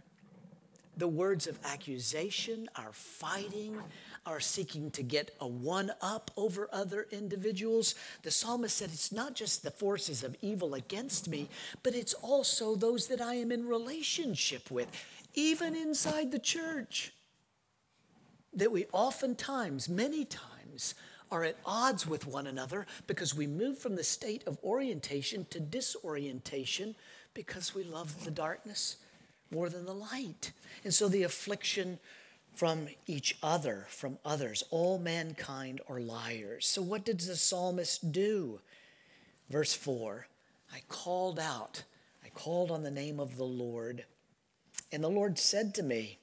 the 0.98 1.08
words 1.08 1.48
of 1.48 1.58
accusation, 1.64 2.68
our 2.76 2.92
fighting, 2.92 3.78
our 4.26 4.40
seeking 4.40 4.92
to 4.92 5.04
get 5.04 5.32
a 5.40 5.48
one 5.48 5.92
up 6.02 6.32
over 6.38 6.70
other 6.72 7.08
individuals. 7.12 7.96
The 8.24 8.32
psalmist 8.32 8.78
said 8.78 8.90
it's 8.92 9.12
not 9.12 9.34
just 9.34 9.64
the 9.64 9.72
forces 9.72 10.24
of 10.24 10.36
evil 10.42 10.74
against 10.74 11.28
me, 11.28 11.50
but 11.82 11.96
it's 11.96 12.14
also 12.14 12.76
those 12.76 13.08
that 13.08 13.22
I 13.22 13.36
am 13.36 13.52
in 13.52 13.68
relationship 13.68 14.70
with, 14.70 14.88
even 15.34 15.76
inside 15.76 16.32
the 16.32 16.40
church. 16.40 17.14
That 18.54 18.72
we 18.72 18.86
oftentimes, 18.92 19.88
many 19.88 20.26
times, 20.26 20.94
are 21.32 21.46
at 21.46 21.56
odds 21.66 22.06
with 22.06 22.28
one 22.28 22.46
another 22.46 22.86
because 23.08 23.34
we 23.34 23.48
move 23.48 23.80
from 23.80 23.96
the 23.96 24.04
state 24.04 24.44
of 24.46 24.60
orientation 24.64 25.48
to 25.50 25.62
disorientation 25.62 26.94
because 27.34 27.74
we 27.74 27.86
love 27.86 28.26
the 28.26 28.32
darkness 28.32 28.98
more 29.52 29.70
than 29.70 29.86
the 29.86 29.94
light. 29.94 30.52
And 30.84 30.94
so 30.94 31.08
the 31.08 31.24
affliction 31.24 32.00
from 32.56 32.88
each 33.08 33.38
other, 33.42 33.86
from 33.90 34.18
others, 34.26 34.64
all 34.70 34.98
mankind 34.98 35.82
are 35.90 36.00
liars. 36.00 36.68
So 36.68 36.82
what 36.82 37.06
did 37.06 37.20
the 37.20 37.36
psalmist 37.36 38.12
do? 38.12 38.60
Verse 39.50 39.74
4 39.74 40.28
I 40.74 40.82
called 40.88 41.40
out, 41.40 41.84
I 42.24 42.30
called 42.30 42.72
on 42.72 42.84
the 42.84 42.92
name 42.92 43.20
of 43.20 43.36
the 43.38 43.44
Lord, 43.44 44.06
and 44.92 45.04
the 45.04 45.10
Lord 45.10 45.38
said 45.38 45.76
to 45.76 45.84
me, 45.84 46.20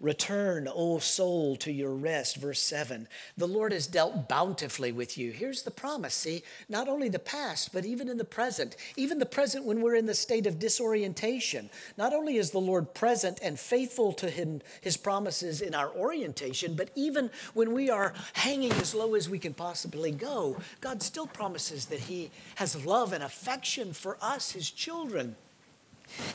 Return, 0.00 0.68
O 0.72 0.98
soul, 0.98 1.56
to 1.56 1.72
your 1.72 1.92
rest. 1.92 2.36
Verse 2.36 2.60
7. 2.60 3.08
The 3.36 3.48
Lord 3.48 3.72
has 3.72 3.86
dealt 3.86 4.28
bountifully 4.28 4.92
with 4.92 5.16
you. 5.16 5.32
Here's 5.32 5.62
the 5.62 5.70
promise 5.70 6.14
see, 6.14 6.42
not 6.68 6.88
only 6.88 7.08
the 7.08 7.18
past, 7.18 7.72
but 7.72 7.84
even 7.84 8.08
in 8.08 8.18
the 8.18 8.24
present, 8.24 8.76
even 8.96 9.18
the 9.18 9.26
present 9.26 9.64
when 9.64 9.80
we're 9.80 9.94
in 9.94 10.06
the 10.06 10.14
state 10.14 10.46
of 10.46 10.58
disorientation. 10.58 11.70
Not 11.96 12.12
only 12.12 12.36
is 12.36 12.50
the 12.50 12.58
Lord 12.58 12.94
present 12.94 13.38
and 13.42 13.58
faithful 13.58 14.12
to 14.14 14.30
him, 14.30 14.60
his 14.80 14.96
promises 14.96 15.60
in 15.60 15.74
our 15.74 15.90
orientation, 15.90 16.74
but 16.74 16.90
even 16.94 17.30
when 17.54 17.72
we 17.72 17.90
are 17.90 18.14
hanging 18.34 18.72
as 18.72 18.94
low 18.94 19.14
as 19.14 19.28
we 19.28 19.38
can 19.38 19.54
possibly 19.54 20.10
go, 20.10 20.56
God 20.80 21.02
still 21.02 21.26
promises 21.26 21.86
that 21.86 22.00
he 22.00 22.30
has 22.56 22.84
love 22.84 23.12
and 23.12 23.22
affection 23.22 23.92
for 23.92 24.18
us, 24.20 24.52
his 24.52 24.70
children 24.70 25.36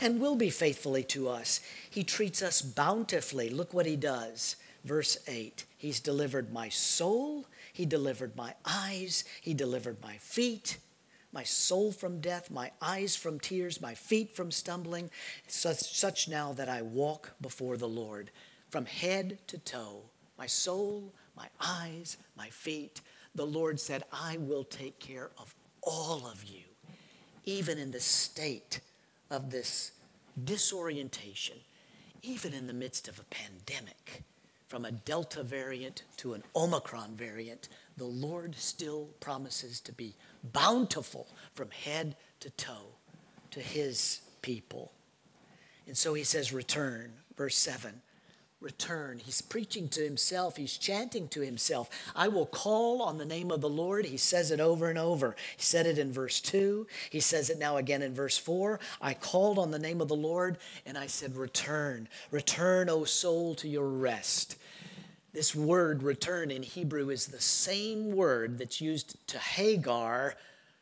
and 0.02 0.20
will 0.20 0.36
be 0.36 0.50
faithfully 0.50 1.04
to 1.06 1.30
us. 1.30 1.62
He 1.90 2.04
treats 2.04 2.42
us 2.42 2.62
bountifully. 2.62 3.50
Look 3.50 3.74
what 3.74 3.86
he 3.86 3.96
does. 3.96 4.56
Verse 4.84 5.18
8 5.28 5.66
He's 5.78 6.00
delivered 6.00 6.52
my 6.52 6.70
soul, 6.70 7.46
He 7.74 7.86
delivered 7.86 8.36
my 8.36 8.54
eyes, 8.66 9.24
He 9.42 9.54
delivered 9.54 10.02
my 10.02 10.18
feet. 10.18 10.78
My 11.34 11.44
soul 11.44 11.94
from 11.94 12.20
death, 12.20 12.52
my 12.52 12.72
eyes 12.82 13.16
from 13.16 13.40
tears, 13.40 13.80
my 13.80 13.96
feet 13.96 14.36
from 14.36 14.52
stumbling, 14.52 15.10
such, 15.48 15.78
such 15.78 16.28
now 16.28 16.52
that 16.52 16.68
I 16.68 16.82
walk 16.82 17.32
before 17.40 17.78
the 17.78 17.88
Lord 17.88 18.32
from 18.70 18.86
head 18.86 19.38
to 19.48 19.58
toe. 19.58 20.02
My 20.38 20.48
soul, 20.48 21.14
my 21.38 21.48
eyes, 21.62 22.18
my 22.36 22.50
feet. 22.50 23.00
The 23.34 23.46
Lord 23.46 23.80
said, 23.80 24.04
I 24.12 24.38
will 24.38 24.66
take 24.66 25.00
care 25.00 25.32
of 25.38 25.56
all 25.82 26.28
of 26.28 26.44
you, 26.44 26.64
even 27.46 27.78
in 27.78 27.92
the 27.92 28.02
state 28.02 28.82
of 29.32 29.50
this 29.50 29.94
disorientation, 30.44 31.58
even 32.22 32.54
in 32.54 32.68
the 32.68 32.74
midst 32.74 33.08
of 33.08 33.20
a 33.20 33.24
pandemic, 33.24 34.24
from 34.68 34.86
a 34.86 34.92
Delta 34.92 35.44
variant 35.44 36.04
to 36.18 36.34
an 36.34 36.44
Omicron 36.56 37.16
variant, 37.16 37.68
the 37.98 38.06
Lord 38.06 38.56
still 38.56 39.10
promises 39.20 39.80
to 39.82 39.92
be 39.92 40.16
bountiful 40.44 41.28
from 41.54 41.72
head 41.72 42.16
to 42.42 42.50
toe 42.52 42.96
to 43.52 43.60
his 43.60 44.22
people. 44.42 44.92
And 45.88 45.98
so 45.98 46.14
he 46.14 46.24
says, 46.24 46.54
Return, 46.54 47.14
verse 47.36 47.58
7 47.58 48.02
return. 48.62 49.20
He's 49.24 49.42
preaching 49.42 49.90
to 49.90 50.04
himself, 50.04 50.56
he's 50.58 50.78
chanting 50.78 51.28
to 51.30 51.42
himself. 51.42 51.90
I 52.16 52.28
will 52.28 52.46
call 52.46 53.02
on 53.02 53.18
the 53.18 53.26
name 53.26 53.52
of 53.52 53.62
the 53.62 53.70
Lord. 53.70 54.06
He 54.06 54.18
says 54.18 54.52
it 54.52 54.60
over 54.60 54.90
and 54.90 55.00
over. 55.00 55.36
He 55.58 55.64
said 55.64 55.86
it 55.86 55.98
in 55.98 56.14
verse 56.14 56.40
2, 56.40 56.88
he 57.10 57.20
says 57.20 57.50
it 57.50 57.60
now 57.60 57.78
again 57.78 58.02
in 58.02 58.14
verse 58.14 58.38
4. 58.38 58.80
I 59.02 59.14
called 59.14 59.58
on 59.58 59.72
the 59.72 59.80
name 59.80 60.00
of 60.00 60.08
the 60.08 60.16
Lord 60.16 60.58
and 60.86 60.98
I 60.98 61.08
said, 61.08 61.36
Return, 61.36 62.08
return, 62.30 62.90
O 62.90 63.04
soul, 63.04 63.56
to 63.56 63.68
your 63.68 63.88
rest. 63.88 64.58
This 65.34 65.56
word 65.56 66.04
return 66.04 66.52
in 66.52 66.62
Hebrew 66.62 67.10
is 67.10 67.28
the 67.28 67.40
same 67.40 68.16
word 68.16 68.58
that's 68.58 68.82
used 68.82 69.16
to 69.28 69.40
Hagar 69.40 70.36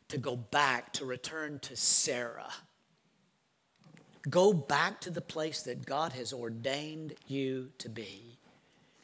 to 0.08 0.18
go 0.18 0.36
back, 0.36 0.92
to 0.94 1.04
return 1.04 1.60
to 1.60 1.76
Sarah. 1.76 2.52
Go 4.28 4.52
back 4.52 5.00
to 5.02 5.10
the 5.10 5.20
place 5.20 5.62
that 5.62 5.86
God 5.86 6.12
has 6.12 6.32
ordained 6.32 7.14
you 7.26 7.70
to 7.78 7.88
be. 7.88 8.38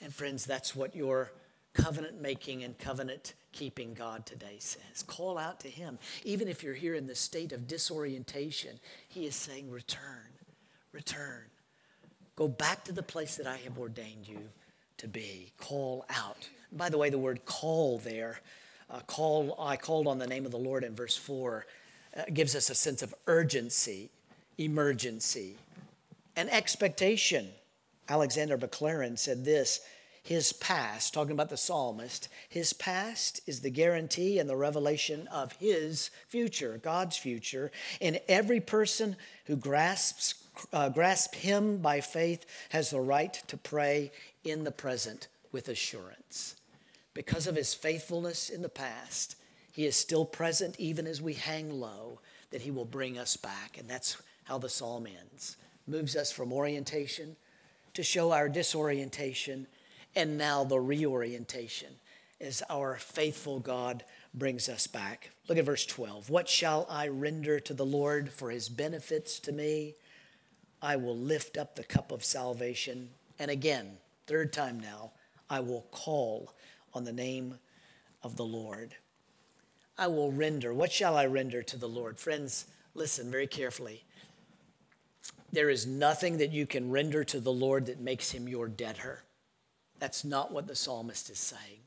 And 0.01 0.13
friends, 0.15 0.45
that's 0.45 0.77
what 0.77 0.95
your 0.95 1.33
covenant 1.73 2.21
making 2.21 2.63
and 2.65 2.79
covenant 2.79 3.35
keeping 3.53 3.95
God 3.95 4.27
today 4.27 4.57
says. 4.59 5.03
Call 5.07 5.39
out 5.39 5.61
to 5.61 5.69
Him. 5.69 5.99
Even 6.25 6.49
if 6.49 6.63
you're 6.63 6.75
here 6.75 6.95
in 6.95 7.07
the 7.07 7.15
state 7.15 7.53
of 7.53 7.67
disorientation, 7.67 8.79
He 9.09 9.27
is 9.27 9.35
saying, 9.35 9.71
Return, 9.71 10.33
return. 10.93 11.45
Go 12.35 12.49
back 12.49 12.85
to 12.85 12.93
the 12.93 13.03
place 13.03 13.37
that 13.37 13.47
I 13.47 13.57
have 13.57 13.79
ordained 13.79 14.29
you 14.29 14.51
to 14.99 15.09
be. 15.09 15.53
Call 15.57 16.05
out. 16.11 16.49
By 16.71 16.91
the 16.91 16.99
way, 16.99 17.09
the 17.09 17.19
word 17.19 17.47
call 17.47 17.99
there, 17.99 18.41
uh, 18.91 19.01
call, 19.07 19.57
I 19.59 19.77
called 19.77 20.07
on 20.07 20.19
the 20.19 20.27
name 20.27 20.45
of 20.45 20.53
the 20.53 20.59
Lord 20.59 20.85
in 20.85 20.95
verse 20.95 21.17
4, 21.17 21.67
uh, 22.17 22.23
gives 22.33 22.55
us 22.55 22.69
a 22.69 22.75
sense 22.75 23.01
of 23.01 23.15
urgency 23.27 24.11
emergency, 24.59 25.57
an 26.37 26.49
expectation. 26.49 27.49
Alexander 28.09 28.57
Maclaren 28.57 29.19
said 29.19 29.45
this 29.45 29.81
his 30.27 30.53
past, 30.53 31.15
talking 31.15 31.31
about 31.33 31.51
the 31.51 31.57
psalmist, 31.57 32.29
his 32.49 32.73
past 32.73 33.41
is 33.47 33.61
the 33.61 33.71
guarantee 33.71 34.41
and 34.41 34.51
the 34.51 34.57
revelation 34.57 35.29
of 35.29 35.53
his 35.53 36.11
future, 36.27 36.81
God's 36.83 37.17
future. 37.17 37.71
And 38.01 38.21
every 38.27 38.59
person 38.59 39.15
who 39.45 39.55
grasps, 39.55 40.35
uh, 40.73 40.91
him 41.33 41.77
by 41.77 42.01
faith 42.01 42.45
has 42.71 42.91
the 42.91 43.01
right 43.01 43.35
to 43.47 43.57
pray 43.57 44.11
in 44.43 44.65
the 44.65 44.73
present 44.73 45.29
with 45.53 45.69
assurance. 45.69 46.57
Because 47.15 47.47
of 47.47 47.55
his 47.55 47.73
faithfulness 47.73 48.51
in 48.51 48.63
the 48.63 48.69
past, 48.69 49.37
he 49.73 49.87
is 49.87 49.95
still 49.95 50.25
present 50.25 50.75
even 50.81 51.07
as 51.07 51.23
we 51.23 51.35
hang 51.35 51.71
low, 51.71 52.19
that 52.51 52.63
he 52.63 52.73
will 52.73 52.85
bring 52.85 53.17
us 53.17 53.37
back. 53.37 53.79
And 53.79 53.89
that's 53.89 54.21
how 54.47 54.59
the 54.59 54.69
psalm 54.69 55.07
ends. 55.07 55.57
Moves 55.87 56.17
us 56.17 56.33
from 56.33 56.53
orientation 56.53 57.37
to 57.95 58.03
show 58.03 58.33
our 58.33 58.49
disorientation, 58.49 59.67
and 60.15 60.37
now 60.37 60.65
the 60.65 60.81
reorientation 60.81 61.89
as 62.41 62.63
our 62.69 62.97
faithful 62.97 63.61
God 63.61 64.05
brings 64.35 64.69
us 64.69 64.87
back. 64.87 65.31
Look 65.49 65.59
at 65.59 65.65
verse 65.65 65.87
12. 65.87 66.29
What 66.29 66.49
shall 66.49 66.87
I 66.91 67.09
render 67.09 67.59
to 67.61 67.75
the 67.75 67.87
Lord 67.87 68.31
for 68.31 68.51
his 68.51 68.69
benefits 68.69 69.39
to 69.41 69.53
me? 69.53 69.95
I 70.83 70.97
will 70.97 71.17
lift 71.17 71.57
up 71.57 71.75
the 71.75 71.85
cup 71.85 72.13
of 72.13 72.25
salvation. 72.25 73.11
And 73.39 73.51
again, 73.51 73.99
third 74.27 74.53
time 74.53 74.79
now, 74.79 75.13
I 75.49 75.61
will 75.61 75.87
call 75.91 76.53
on 76.93 77.05
the 77.05 77.13
name 77.13 77.59
of 78.23 78.37
the 78.37 78.45
Lord. 78.45 78.95
I 79.97 80.09
will 80.09 80.31
render. 80.31 80.75
What 80.75 80.93
shall 80.93 81.17
I 81.17 81.27
render 81.27 81.63
to 81.63 81.77
the 81.79 81.89
Lord? 81.89 82.19
Friends, 82.19 82.67
listen 82.95 83.31
very 83.31 83.47
carefully. 83.47 84.05
There 85.53 85.71
is 85.71 85.87
nothing 85.87 86.39
that 86.39 86.53
you 86.53 86.67
can 86.67 86.91
render 86.91 87.25
to 87.25 87.41
the 87.41 87.53
Lord 87.53 87.87
that 87.87 88.01
makes 88.01 88.33
him 88.33 88.49
your 88.49 88.69
debtor. 88.69 89.23
That's 89.99 90.25
not 90.25 90.53
what 90.53 90.67
the 90.67 90.75
psalmist 90.75 91.31
is 91.31 91.39
saying. 91.39 91.81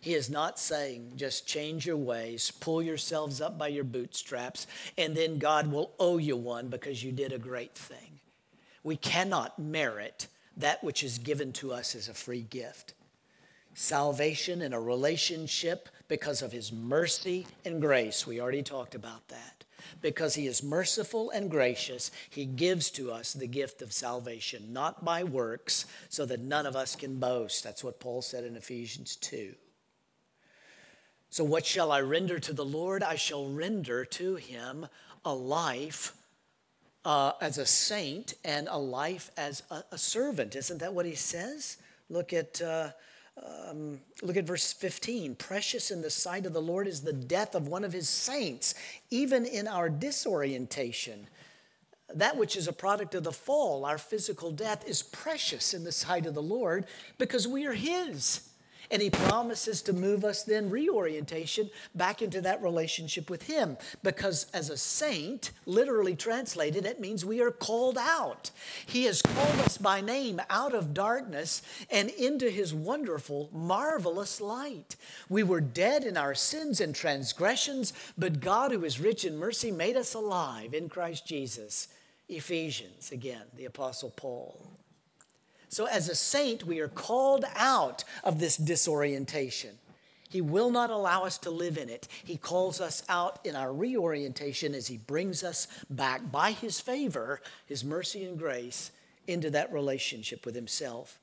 He 0.00 0.14
is 0.14 0.30
not 0.30 0.58
saying 0.58 1.14
just 1.16 1.46
change 1.46 1.86
your 1.86 1.96
ways, 1.96 2.52
pull 2.60 2.82
yourselves 2.82 3.40
up 3.40 3.58
by 3.58 3.68
your 3.68 3.84
bootstraps, 3.84 4.66
and 4.96 5.16
then 5.16 5.38
God 5.38 5.72
will 5.72 5.92
owe 5.98 6.18
you 6.18 6.36
one 6.36 6.68
because 6.68 7.02
you 7.02 7.10
did 7.10 7.32
a 7.32 7.38
great 7.38 7.74
thing. 7.74 8.20
We 8.84 8.96
cannot 8.96 9.58
merit 9.58 10.28
that 10.56 10.84
which 10.84 11.02
is 11.02 11.18
given 11.18 11.52
to 11.54 11.72
us 11.72 11.94
as 11.94 12.08
a 12.08 12.14
free 12.14 12.42
gift. 12.42 12.94
Salvation 13.74 14.62
and 14.62 14.74
a 14.74 14.80
relationship 14.80 15.88
because 16.06 16.42
of 16.42 16.52
his 16.52 16.72
mercy 16.72 17.46
and 17.64 17.80
grace. 17.80 18.26
We 18.26 18.40
already 18.40 18.62
talked 18.62 18.94
about 18.94 19.26
that 19.28 19.57
because 20.00 20.34
he 20.34 20.46
is 20.46 20.62
merciful 20.62 21.30
and 21.30 21.50
gracious, 21.50 22.10
he 22.28 22.44
gives 22.44 22.90
to 22.92 23.10
us 23.10 23.32
the 23.32 23.46
gift 23.46 23.82
of 23.82 23.92
salvation, 23.92 24.72
not 24.72 25.04
by 25.04 25.24
works, 25.24 25.86
so 26.08 26.26
that 26.26 26.40
none 26.40 26.66
of 26.66 26.76
us 26.76 26.96
can 26.96 27.18
boast. 27.18 27.64
That's 27.64 27.84
what 27.84 28.00
Paul 28.00 28.22
said 28.22 28.44
in 28.44 28.56
Ephesians 28.56 29.16
2. 29.16 29.54
So, 31.30 31.44
what 31.44 31.66
shall 31.66 31.92
I 31.92 32.00
render 32.00 32.38
to 32.38 32.52
the 32.52 32.64
Lord? 32.64 33.02
I 33.02 33.16
shall 33.16 33.48
render 33.48 34.04
to 34.04 34.36
him 34.36 34.86
a 35.24 35.34
life 35.34 36.14
uh, 37.04 37.32
as 37.40 37.58
a 37.58 37.66
saint 37.66 38.34
and 38.44 38.66
a 38.70 38.78
life 38.78 39.30
as 39.36 39.62
a, 39.70 39.84
a, 39.92 39.98
servant. 39.98 40.56
Isn't 40.56 40.78
that 40.78 40.94
what 40.94 41.06
he 41.06 41.14
says? 41.14 41.76
Look 42.08 42.32
at. 42.32 42.62
Uh, 42.62 42.90
um, 43.44 44.00
look 44.22 44.36
at 44.36 44.44
verse 44.44 44.72
15. 44.72 45.34
Precious 45.36 45.90
in 45.90 46.02
the 46.02 46.10
sight 46.10 46.46
of 46.46 46.52
the 46.52 46.62
Lord 46.62 46.86
is 46.88 47.02
the 47.02 47.12
death 47.12 47.54
of 47.54 47.68
one 47.68 47.84
of 47.84 47.92
his 47.92 48.08
saints, 48.08 48.74
even 49.10 49.44
in 49.44 49.68
our 49.68 49.88
disorientation. 49.88 51.28
that 52.14 52.36
which 52.36 52.56
is 52.56 52.66
a 52.66 52.72
product 52.72 53.14
of 53.14 53.24
the 53.24 53.32
fall, 53.32 53.84
our 53.84 53.98
physical 53.98 54.50
death, 54.50 54.86
is 54.88 55.02
precious 55.02 55.74
in 55.74 55.84
the 55.84 55.92
sight 55.92 56.24
of 56.26 56.34
the 56.34 56.42
Lord 56.42 56.86
because 57.18 57.46
we 57.46 57.66
are 57.66 57.74
His. 57.74 58.47
And 58.90 59.02
he 59.02 59.10
promises 59.10 59.82
to 59.82 59.92
move 59.92 60.24
us 60.24 60.42
then 60.42 60.70
reorientation 60.70 61.70
back 61.94 62.22
into 62.22 62.40
that 62.40 62.62
relationship 62.62 63.28
with 63.28 63.42
him. 63.42 63.76
Because 64.02 64.46
as 64.54 64.70
a 64.70 64.76
saint, 64.76 65.50
literally 65.66 66.16
translated, 66.16 66.86
it 66.86 67.00
means 67.00 67.24
we 67.24 67.40
are 67.42 67.50
called 67.50 67.98
out. 67.98 68.50
He 68.86 69.04
has 69.04 69.20
called 69.20 69.60
us 69.60 69.76
by 69.76 70.00
name 70.00 70.40
out 70.48 70.74
of 70.74 70.94
darkness 70.94 71.62
and 71.90 72.10
into 72.10 72.48
his 72.50 72.72
wonderful, 72.72 73.50
marvelous 73.52 74.40
light. 74.40 74.96
We 75.28 75.42
were 75.42 75.60
dead 75.60 76.04
in 76.04 76.16
our 76.16 76.34
sins 76.34 76.80
and 76.80 76.94
transgressions, 76.94 77.92
but 78.16 78.40
God, 78.40 78.72
who 78.72 78.84
is 78.84 79.00
rich 79.00 79.24
in 79.24 79.36
mercy, 79.36 79.70
made 79.70 79.96
us 79.96 80.14
alive 80.14 80.72
in 80.74 80.88
Christ 80.88 81.26
Jesus. 81.26 81.88
Ephesians, 82.28 83.10
again, 83.10 83.44
the 83.56 83.64
Apostle 83.64 84.10
Paul. 84.10 84.77
So, 85.68 85.86
as 85.86 86.08
a 86.08 86.14
saint, 86.14 86.64
we 86.64 86.80
are 86.80 86.88
called 86.88 87.44
out 87.54 88.04
of 88.24 88.40
this 88.40 88.56
disorientation. 88.56 89.78
He 90.30 90.40
will 90.40 90.70
not 90.70 90.90
allow 90.90 91.24
us 91.24 91.38
to 91.38 91.50
live 91.50 91.78
in 91.78 91.88
it. 91.88 92.06
He 92.24 92.36
calls 92.36 92.80
us 92.80 93.02
out 93.08 93.38
in 93.44 93.56
our 93.56 93.72
reorientation 93.72 94.74
as 94.74 94.86
He 94.86 94.98
brings 94.98 95.42
us 95.42 95.68
back 95.88 96.30
by 96.30 96.52
His 96.52 96.80
favor, 96.80 97.40
His 97.66 97.84
mercy 97.84 98.24
and 98.24 98.38
grace, 98.38 98.90
into 99.26 99.50
that 99.50 99.72
relationship 99.72 100.44
with 100.44 100.54
Himself. 100.54 101.18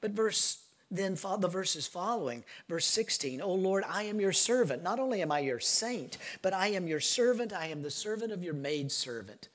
But 0.00 0.12
verse 0.12 0.58
then 0.90 1.14
the 1.14 1.48
verses 1.48 1.88
following, 1.88 2.44
verse 2.68 2.86
16, 2.86 3.40
O 3.40 3.52
Lord, 3.52 3.82
I 3.88 4.04
am 4.04 4.20
your 4.20 4.32
servant. 4.32 4.82
Not 4.82 5.00
only 5.00 5.22
am 5.22 5.32
I 5.32 5.40
your 5.40 5.58
saint, 5.58 6.18
but 6.40 6.52
I 6.52 6.68
am 6.68 6.86
your 6.86 7.00
servant. 7.00 7.52
I 7.52 7.66
am 7.66 7.82
the 7.82 7.90
servant 7.90 8.30
of 8.30 8.44
your 8.44 8.54
maidservant. 8.54 9.48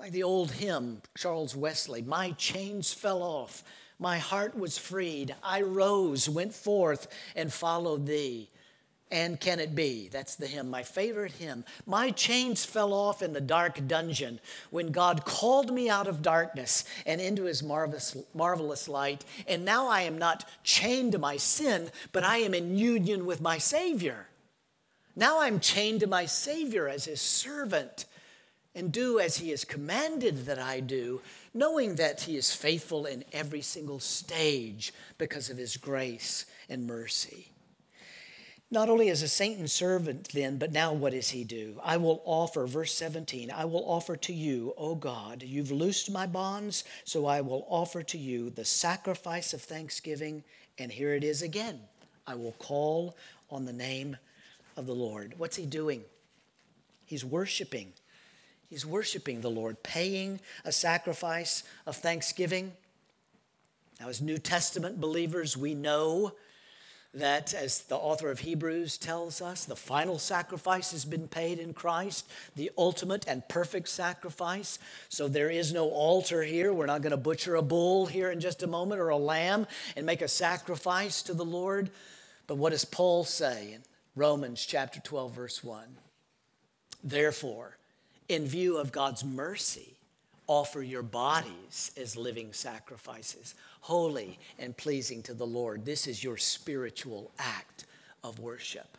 Like 0.00 0.12
the 0.12 0.22
old 0.22 0.52
hymn, 0.52 1.02
Charles 1.14 1.54
Wesley, 1.54 2.00
my 2.00 2.30
chains 2.30 2.90
fell 2.90 3.22
off, 3.22 3.62
my 3.98 4.16
heart 4.16 4.58
was 4.58 4.78
freed, 4.78 5.34
I 5.42 5.60
rose, 5.60 6.26
went 6.26 6.54
forth, 6.54 7.06
and 7.36 7.52
followed 7.52 8.06
thee. 8.06 8.48
And 9.10 9.38
can 9.38 9.60
it 9.60 9.74
be? 9.74 10.08
That's 10.08 10.36
the 10.36 10.46
hymn, 10.46 10.70
my 10.70 10.84
favorite 10.84 11.32
hymn. 11.32 11.66
My 11.84 12.12
chains 12.12 12.64
fell 12.64 12.94
off 12.94 13.20
in 13.20 13.34
the 13.34 13.42
dark 13.42 13.86
dungeon 13.86 14.40
when 14.70 14.90
God 14.90 15.26
called 15.26 15.70
me 15.70 15.90
out 15.90 16.08
of 16.08 16.22
darkness 16.22 16.84
and 17.04 17.20
into 17.20 17.42
his 17.42 17.62
marvelous, 17.62 18.16
marvelous 18.32 18.88
light. 18.88 19.26
And 19.46 19.66
now 19.66 19.86
I 19.86 20.02
am 20.02 20.16
not 20.16 20.48
chained 20.64 21.12
to 21.12 21.18
my 21.18 21.36
sin, 21.36 21.90
but 22.12 22.24
I 22.24 22.38
am 22.38 22.54
in 22.54 22.78
union 22.78 23.26
with 23.26 23.42
my 23.42 23.58
Savior. 23.58 24.28
Now 25.14 25.42
I'm 25.42 25.60
chained 25.60 26.00
to 26.00 26.06
my 26.06 26.24
Savior 26.24 26.88
as 26.88 27.04
his 27.04 27.20
servant 27.20 28.06
and 28.74 28.92
do 28.92 29.18
as 29.18 29.38
he 29.38 29.50
has 29.50 29.64
commanded 29.64 30.46
that 30.46 30.58
I 30.58 30.80
do, 30.80 31.20
knowing 31.52 31.96
that 31.96 32.22
he 32.22 32.36
is 32.36 32.54
faithful 32.54 33.04
in 33.04 33.24
every 33.32 33.62
single 33.62 33.98
stage 33.98 34.92
because 35.18 35.50
of 35.50 35.58
his 35.58 35.76
grace 35.76 36.46
and 36.68 36.86
mercy. 36.86 37.48
Not 38.72 38.88
only 38.88 39.10
as 39.10 39.22
a 39.22 39.28
saint 39.28 39.58
and 39.58 39.68
servant, 39.68 40.28
then, 40.32 40.56
but 40.56 40.70
now 40.70 40.92
what 40.92 41.10
does 41.12 41.30
he 41.30 41.42
do? 41.42 41.80
I 41.82 41.96
will 41.96 42.22
offer, 42.24 42.68
verse 42.68 42.94
17, 42.94 43.50
I 43.50 43.64
will 43.64 43.84
offer 43.84 44.14
to 44.18 44.32
you, 44.32 44.74
O 44.78 44.94
God, 44.94 45.42
you've 45.42 45.72
loosed 45.72 46.08
my 46.08 46.24
bonds, 46.26 46.84
so 47.04 47.26
I 47.26 47.40
will 47.40 47.66
offer 47.68 48.04
to 48.04 48.18
you 48.18 48.48
the 48.48 48.64
sacrifice 48.64 49.52
of 49.52 49.60
thanksgiving. 49.60 50.44
And 50.78 50.92
here 50.92 51.14
it 51.14 51.24
is 51.24 51.42
again 51.42 51.80
I 52.28 52.36
will 52.36 52.52
call 52.52 53.16
on 53.50 53.64
the 53.64 53.72
name 53.72 54.16
of 54.76 54.86
the 54.86 54.94
Lord. 54.94 55.34
What's 55.36 55.56
he 55.56 55.66
doing? 55.66 56.04
He's 57.04 57.24
worshiping. 57.24 57.92
He's 58.70 58.86
worshiping 58.86 59.40
the 59.40 59.50
Lord, 59.50 59.82
paying 59.82 60.40
a 60.64 60.70
sacrifice 60.70 61.64
of 61.86 61.96
thanksgiving. 61.96 62.72
Now, 64.00 64.08
as 64.08 64.22
New 64.22 64.38
Testament 64.38 65.00
believers, 65.00 65.56
we 65.56 65.74
know 65.74 66.32
that, 67.12 67.52
as 67.52 67.80
the 67.82 67.96
author 67.96 68.30
of 68.30 68.38
Hebrews 68.38 68.96
tells 68.96 69.42
us, 69.42 69.64
the 69.64 69.74
final 69.74 70.20
sacrifice 70.20 70.92
has 70.92 71.04
been 71.04 71.26
paid 71.26 71.58
in 71.58 71.74
Christ, 71.74 72.30
the 72.54 72.70
ultimate 72.78 73.24
and 73.26 73.46
perfect 73.48 73.88
sacrifice. 73.88 74.78
So 75.08 75.26
there 75.26 75.50
is 75.50 75.72
no 75.72 75.90
altar 75.90 76.44
here. 76.44 76.72
We're 76.72 76.86
not 76.86 77.02
going 77.02 77.10
to 77.10 77.16
butcher 77.16 77.56
a 77.56 77.62
bull 77.62 78.06
here 78.06 78.30
in 78.30 78.38
just 78.38 78.62
a 78.62 78.68
moment 78.68 79.00
or 79.00 79.08
a 79.08 79.16
lamb 79.16 79.66
and 79.96 80.06
make 80.06 80.22
a 80.22 80.28
sacrifice 80.28 81.22
to 81.22 81.34
the 81.34 81.44
Lord. 81.44 81.90
But 82.46 82.58
what 82.58 82.70
does 82.70 82.84
Paul 82.84 83.24
say 83.24 83.72
in 83.72 83.82
Romans 84.14 84.64
chapter 84.64 85.00
12, 85.00 85.32
verse 85.34 85.64
1? 85.64 85.84
Therefore, 87.02 87.76
in 88.30 88.46
view 88.46 88.78
of 88.78 88.92
God's 88.92 89.24
mercy, 89.24 89.96
offer 90.46 90.82
your 90.82 91.02
bodies 91.02 91.90
as 91.96 92.16
living 92.16 92.52
sacrifices, 92.52 93.56
holy 93.80 94.38
and 94.56 94.76
pleasing 94.76 95.20
to 95.24 95.34
the 95.34 95.46
Lord. 95.46 95.84
This 95.84 96.06
is 96.06 96.22
your 96.22 96.36
spiritual 96.36 97.32
act 97.40 97.86
of 98.22 98.38
worship. 98.38 98.96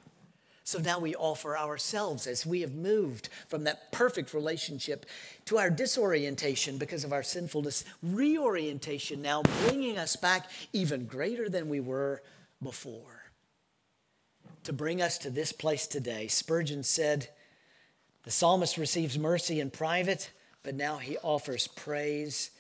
So 0.65 0.80
now 0.80 1.00
we 1.00 1.15
offer 1.15 1.58
ourselves 1.58 2.28
as 2.28 2.46
we 2.46 2.60
have 2.60 2.76
moved 2.76 3.30
from 3.48 3.63
that 3.63 3.94
perfect 3.94 4.34
relationship 4.34 5.06
to 5.46 5.58
our 5.58 5.70
disorientation 5.70 6.78
because 6.78 7.06
of 7.06 7.13
our 7.13 7.24
sinfulness, 7.24 7.86
reorientation 8.04 9.22
now 9.22 9.44
bringing 9.65 9.98
us 9.98 10.17
back 10.17 10.52
even 10.74 11.06
greater 11.06 11.48
than 11.48 11.70
we 11.70 11.80
were 11.80 12.22
before. 12.62 13.32
To 14.65 14.74
bring 14.74 15.02
us 15.02 15.17
to 15.20 15.30
this 15.30 15.54
place 15.54 15.88
today, 15.88 16.28
Spurgeon 16.28 16.84
said, 16.84 17.30
the 18.23 18.31
psalmist 18.31 18.77
receives 18.77 19.17
mercy 19.17 19.60
in 19.60 19.71
private, 19.71 20.31
but 20.63 20.75
now 20.75 20.97
he 20.97 21.17
offers 21.17 21.67
praise 21.67 22.51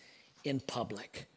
in 0.43 0.59
public. 0.59 1.27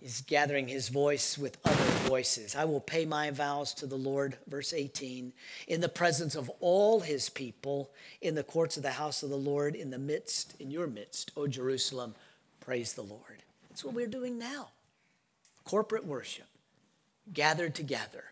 He's 0.00 0.22
gathering 0.22 0.66
his 0.66 0.88
voice 0.88 1.36
with 1.36 1.58
other 1.64 1.84
voices. 2.08 2.56
I 2.56 2.64
will 2.64 2.80
pay 2.80 3.04
my 3.04 3.30
vows 3.30 3.74
to 3.74 3.86
the 3.86 3.98
Lord, 3.98 4.38
verse 4.46 4.72
18, 4.72 5.34
in 5.68 5.80
the 5.82 5.90
presence 5.90 6.34
of 6.34 6.50
all 6.60 7.00
his 7.00 7.28
people, 7.28 7.90
in 8.22 8.34
the 8.34 8.42
courts 8.42 8.78
of 8.78 8.82
the 8.82 8.92
house 8.92 9.22
of 9.22 9.28
the 9.28 9.36
Lord, 9.36 9.74
in 9.74 9.90
the 9.90 9.98
midst, 9.98 10.54
in 10.58 10.70
your 10.70 10.86
midst, 10.86 11.32
O 11.36 11.46
Jerusalem, 11.46 12.14
praise 12.60 12.94
the 12.94 13.02
Lord. 13.02 13.42
That's 13.68 13.84
what 13.84 13.94
we're 13.94 14.06
doing 14.06 14.38
now. 14.38 14.70
Corporate 15.64 16.06
worship, 16.06 16.48
gathered 17.32 17.74
together 17.74 18.24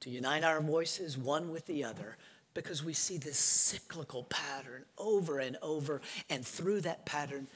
to 0.00 0.10
unite 0.10 0.44
our 0.44 0.62
voices 0.62 1.18
one 1.18 1.50
with 1.50 1.66
the 1.66 1.84
other 1.84 2.16
because 2.56 2.82
we 2.82 2.94
see 2.94 3.18
this 3.18 3.38
cyclical 3.38 4.24
pattern 4.24 4.82
over 4.96 5.38
and 5.38 5.58
over. 5.60 6.00
And 6.30 6.44
through 6.44 6.80
that 6.80 7.04
pattern, 7.04 7.48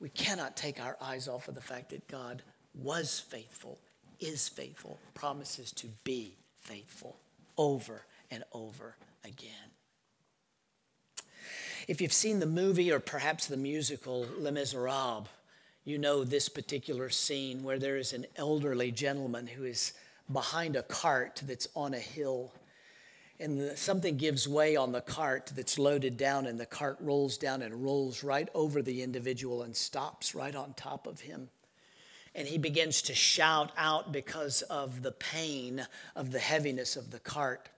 we 0.00 0.08
cannot 0.08 0.56
take 0.56 0.80
our 0.80 0.96
eyes 1.02 1.28
off 1.28 1.48
of 1.48 1.54
the 1.54 1.60
fact 1.60 1.90
that 1.90 2.08
God 2.08 2.42
was 2.74 3.20
faithful, 3.20 3.78
is 4.18 4.48
faithful, 4.48 4.98
promises 5.12 5.70
to 5.72 5.88
be 6.02 6.34
faithful 6.62 7.18
over 7.58 8.06
and 8.30 8.42
over 8.52 8.96
again. 9.22 9.52
If 11.86 12.00
you've 12.00 12.12
seen 12.12 12.40
the 12.40 12.46
movie 12.46 12.90
or 12.90 13.00
perhaps 13.00 13.46
the 13.46 13.56
musical 13.58 14.26
Les 14.38 14.50
Miserables, 14.50 15.26
you 15.84 15.98
know 15.98 16.24
this 16.24 16.48
particular 16.48 17.10
scene 17.10 17.62
where 17.62 17.78
there 17.78 17.98
is 17.98 18.14
an 18.14 18.24
elderly 18.36 18.92
gentleman 18.92 19.46
who 19.46 19.64
is 19.64 19.92
behind 20.32 20.74
a 20.74 20.82
cart 20.82 21.42
that's 21.46 21.68
on 21.74 21.92
a 21.92 21.98
hill 21.98 22.52
and 23.40 23.58
the, 23.58 23.76
something 23.76 24.16
gives 24.16 24.48
way 24.48 24.74
on 24.74 24.92
the 24.92 25.00
cart 25.00 25.52
that's 25.54 25.78
loaded 25.78 26.16
down, 26.16 26.46
and 26.46 26.58
the 26.58 26.66
cart 26.66 26.98
rolls 27.00 27.38
down 27.38 27.62
and 27.62 27.84
rolls 27.84 28.24
right 28.24 28.48
over 28.54 28.82
the 28.82 29.02
individual 29.02 29.62
and 29.62 29.76
stops 29.76 30.34
right 30.34 30.54
on 30.54 30.74
top 30.74 31.06
of 31.06 31.20
him. 31.20 31.48
And 32.34 32.48
he 32.48 32.58
begins 32.58 33.02
to 33.02 33.14
shout 33.14 33.72
out 33.76 34.12
because 34.12 34.62
of 34.62 35.02
the 35.02 35.12
pain 35.12 35.86
of 36.16 36.30
the 36.30 36.38
heaviness 36.38 36.96
of 36.96 37.10
the 37.10 37.20
cart. 37.20 37.68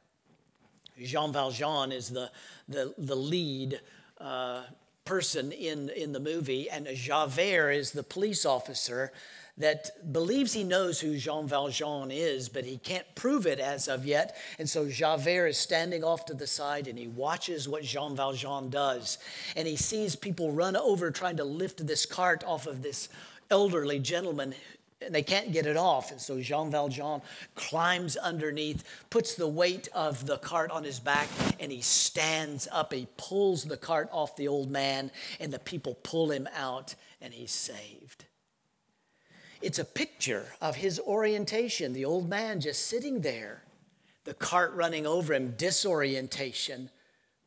Jean 1.02 1.32
Valjean 1.32 1.92
is 1.92 2.08
the, 2.08 2.30
the, 2.68 2.94
the 2.98 3.16
lead 3.16 3.80
uh, 4.18 4.62
person 5.04 5.52
in, 5.52 5.88
in 5.90 6.12
the 6.12 6.20
movie, 6.20 6.68
and 6.70 6.88
Javert 6.94 7.70
is 7.70 7.92
the 7.92 8.02
police 8.02 8.44
officer 8.44 9.12
that 9.60 10.12
believes 10.12 10.52
he 10.52 10.64
knows 10.64 11.00
who 11.00 11.16
Jean 11.16 11.46
Valjean 11.46 12.10
is, 12.10 12.48
but 12.48 12.64
he 12.64 12.78
can't 12.78 13.06
prove 13.14 13.46
it 13.46 13.60
as 13.60 13.88
of 13.88 14.06
yet. 14.06 14.36
And 14.58 14.68
so 14.68 14.88
Javert 14.88 15.48
is 15.48 15.58
standing 15.58 16.02
off 16.02 16.24
to 16.26 16.34
the 16.34 16.46
side 16.46 16.88
and 16.88 16.98
he 16.98 17.06
watches 17.06 17.68
what 17.68 17.82
Jean 17.82 18.16
Valjean 18.16 18.70
does. 18.70 19.18
And 19.54 19.68
he 19.68 19.76
sees 19.76 20.16
people 20.16 20.50
run 20.50 20.76
over 20.76 21.10
trying 21.10 21.36
to 21.36 21.44
lift 21.44 21.86
this 21.86 22.06
cart 22.06 22.42
off 22.46 22.66
of 22.66 22.82
this 22.82 23.10
elderly 23.50 23.98
gentleman 23.98 24.54
and 25.02 25.14
they 25.14 25.22
can't 25.22 25.52
get 25.52 25.66
it 25.66 25.76
off. 25.76 26.10
And 26.10 26.20
so 26.20 26.40
Jean 26.40 26.70
Valjean 26.70 27.22
climbs 27.54 28.16
underneath, 28.16 28.84
puts 29.08 29.34
the 29.34 29.48
weight 29.48 29.88
of 29.94 30.26
the 30.26 30.36
cart 30.38 30.70
on 30.70 30.84
his 30.84 31.00
back, 31.00 31.28
and 31.58 31.72
he 31.72 31.80
stands 31.80 32.68
up. 32.70 32.92
He 32.92 33.08
pulls 33.16 33.64
the 33.64 33.78
cart 33.78 34.10
off 34.12 34.36
the 34.36 34.48
old 34.48 34.70
man, 34.70 35.10
and 35.38 35.52
the 35.52 35.58
people 35.58 35.94
pull 36.02 36.30
him 36.30 36.46
out, 36.54 36.94
and 37.18 37.32
he's 37.32 37.50
saved. 37.50 38.26
It's 39.62 39.78
a 39.78 39.84
picture 39.84 40.46
of 40.60 40.76
his 40.76 40.98
orientation, 41.00 41.92
the 41.92 42.04
old 42.04 42.28
man 42.28 42.60
just 42.60 42.86
sitting 42.86 43.20
there, 43.20 43.62
the 44.24 44.34
cart 44.34 44.72
running 44.74 45.06
over 45.06 45.34
him, 45.34 45.54
disorientation, 45.56 46.90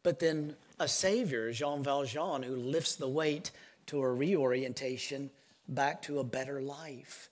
but 0.03 0.19
then 0.19 0.55
a 0.79 0.87
Savior, 0.87 1.51
Jean 1.51 1.83
Valjean, 1.83 2.43
who 2.43 2.55
lifts 2.55 2.95
the 2.95 3.07
weight 3.07 3.51
to 3.87 4.01
a 4.01 4.13
reorientation 4.13 5.31
back 5.67 6.01
to 6.03 6.19
a 6.19 6.23
better 6.23 6.61
life. 6.61 7.29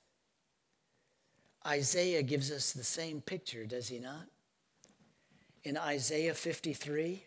Isaiah 1.66 2.24
gives 2.24 2.52
us 2.52 2.72
the 2.72 2.84
same 2.84 3.22
picture, 3.22 3.66
does 3.66 3.88
he 3.88 4.00
not? 4.00 4.26
In 5.64 5.78
Isaiah 5.78 6.34
53, 6.34 7.24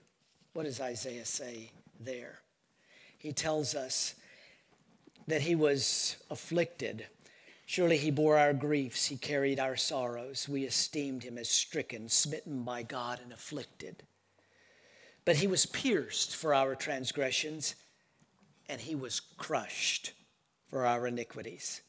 what 0.55 0.65
does 0.65 0.81
Isaiah 0.81 1.25
say 1.25 1.71
there? 2.01 2.41
He 3.17 3.33
tells 3.33 3.77
us 3.77 4.15
that 5.29 5.43
he 5.43 5.55
was 5.55 6.17
afflicted. 6.31 7.07
Surely 7.67 7.97
he 7.97 8.11
bore 8.11 8.37
our 8.37 8.53
griefs, 8.53 9.07
he 9.07 9.17
carried 9.17 9.59
our 9.59 9.77
sorrows. 9.77 10.49
We 10.49 10.65
esteemed 10.65 11.23
him 11.23 11.39
as 11.39 11.49
stricken, 11.49 12.09
smitten 12.09 12.63
by 12.63 12.83
God, 12.83 13.21
and 13.23 13.33
afflicted. 13.33 14.03
But 15.25 15.37
he 15.37 15.47
was 15.47 15.65
pierced 15.65 16.37
for 16.37 16.53
our 16.55 16.75
transgressions, 16.75 17.75
and 18.69 18.81
he 18.81 18.95
was 18.95 19.21
crushed 19.21 20.13
for 20.69 20.85
our 20.85 21.07
iniquities. 21.07 21.81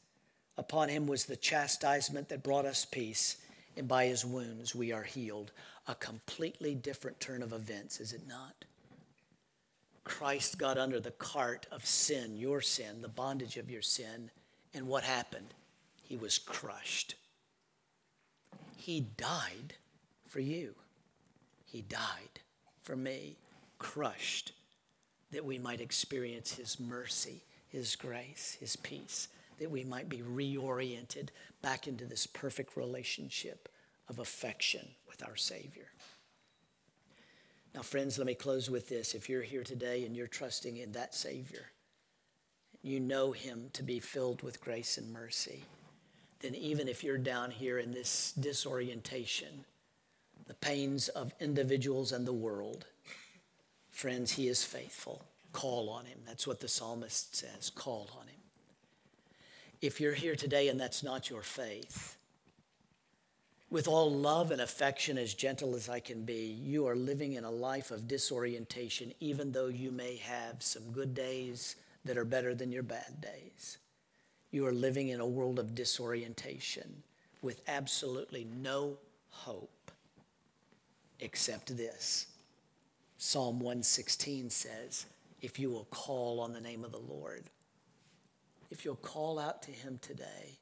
Upon 0.56 0.88
him 0.88 1.06
was 1.06 1.26
the 1.26 1.36
chastisement 1.36 2.30
that 2.30 2.42
brought 2.42 2.64
us 2.64 2.86
peace, 2.86 3.36
and 3.76 3.86
by 3.86 4.06
his 4.06 4.24
wounds 4.24 4.74
we 4.74 4.92
are 4.92 5.02
healed. 5.02 5.52
A 5.86 5.94
completely 5.94 6.74
different 6.74 7.20
turn 7.20 7.42
of 7.42 7.52
events, 7.52 8.00
is 8.00 8.14
it 8.14 8.26
not? 8.26 8.64
Christ 10.04 10.56
got 10.56 10.78
under 10.78 11.00
the 11.00 11.10
cart 11.10 11.66
of 11.70 11.84
sin, 11.84 12.36
your 12.38 12.62
sin, 12.62 13.02
the 13.02 13.08
bondage 13.08 13.58
of 13.58 13.70
your 13.70 13.82
sin, 13.82 14.30
and 14.72 14.86
what 14.86 15.04
happened? 15.04 15.52
He 16.06 16.16
was 16.16 16.38
crushed. 16.38 17.16
He 18.76 19.00
died 19.00 19.74
for 20.28 20.38
you. 20.38 20.76
He 21.64 21.82
died 21.82 22.40
for 22.80 22.94
me, 22.94 23.38
crushed, 23.78 24.52
that 25.32 25.44
we 25.44 25.58
might 25.58 25.80
experience 25.80 26.54
His 26.54 26.78
mercy, 26.78 27.42
His 27.66 27.96
grace, 27.96 28.56
His 28.60 28.76
peace, 28.76 29.26
that 29.58 29.70
we 29.70 29.82
might 29.82 30.08
be 30.08 30.18
reoriented 30.18 31.30
back 31.60 31.88
into 31.88 32.04
this 32.04 32.26
perfect 32.28 32.76
relationship 32.76 33.68
of 34.08 34.20
affection 34.20 34.86
with 35.08 35.26
our 35.26 35.34
Savior. 35.34 35.88
Now, 37.74 37.82
friends, 37.82 38.16
let 38.16 38.28
me 38.28 38.34
close 38.34 38.70
with 38.70 38.88
this. 38.88 39.12
If 39.12 39.28
you're 39.28 39.42
here 39.42 39.64
today 39.64 40.04
and 40.04 40.16
you're 40.16 40.28
trusting 40.28 40.76
in 40.76 40.92
that 40.92 41.16
Savior, 41.16 41.72
you 42.80 43.00
know 43.00 43.32
Him 43.32 43.70
to 43.72 43.82
be 43.82 43.98
filled 43.98 44.42
with 44.42 44.60
grace 44.60 44.96
and 44.96 45.12
mercy, 45.12 45.64
then 46.46 46.54
even 46.54 46.86
if 46.86 47.02
you're 47.02 47.18
down 47.18 47.50
here 47.50 47.76
in 47.80 47.90
this 47.90 48.32
disorientation, 48.38 49.64
the 50.46 50.54
pains 50.54 51.08
of 51.08 51.34
individuals 51.40 52.12
and 52.12 52.24
the 52.24 52.32
world, 52.32 52.86
friends, 53.90 54.30
He 54.30 54.46
is 54.46 54.62
faithful. 54.62 55.24
Call 55.52 55.90
on 55.90 56.04
Him. 56.04 56.20
That's 56.24 56.46
what 56.46 56.60
the 56.60 56.68
psalmist 56.68 57.34
says 57.34 57.70
call 57.70 58.08
on 58.16 58.28
Him. 58.28 58.40
If 59.82 60.00
you're 60.00 60.14
here 60.14 60.36
today 60.36 60.68
and 60.68 60.78
that's 60.78 61.02
not 61.02 61.28
your 61.28 61.42
faith, 61.42 62.16
with 63.68 63.88
all 63.88 64.08
love 64.12 64.52
and 64.52 64.60
affection, 64.60 65.18
as 65.18 65.34
gentle 65.34 65.74
as 65.74 65.88
I 65.88 65.98
can 65.98 66.24
be, 66.24 66.56
you 66.62 66.86
are 66.86 66.94
living 66.94 67.32
in 67.32 67.42
a 67.42 67.50
life 67.50 67.90
of 67.90 68.06
disorientation, 68.06 69.12
even 69.18 69.50
though 69.50 69.66
you 69.66 69.90
may 69.90 70.14
have 70.18 70.62
some 70.62 70.92
good 70.92 71.12
days 71.12 71.74
that 72.04 72.16
are 72.16 72.24
better 72.24 72.54
than 72.54 72.70
your 72.70 72.84
bad 72.84 73.20
days. 73.20 73.78
You 74.56 74.66
are 74.66 74.72
living 74.72 75.10
in 75.10 75.20
a 75.20 75.26
world 75.26 75.58
of 75.58 75.74
disorientation 75.74 77.02
with 77.42 77.60
absolutely 77.68 78.46
no 78.58 78.96
hope 79.28 79.90
except 81.20 81.76
this. 81.76 82.28
Psalm 83.18 83.60
116 83.60 84.48
says, 84.48 85.04
If 85.42 85.58
you 85.58 85.68
will 85.68 85.86
call 85.90 86.40
on 86.40 86.54
the 86.54 86.60
name 86.62 86.86
of 86.86 86.92
the 86.92 86.96
Lord, 86.96 87.44
if 88.70 88.82
you'll 88.82 88.96
call 88.96 89.38
out 89.38 89.60
to 89.64 89.72
him 89.72 89.98
today, 90.00 90.56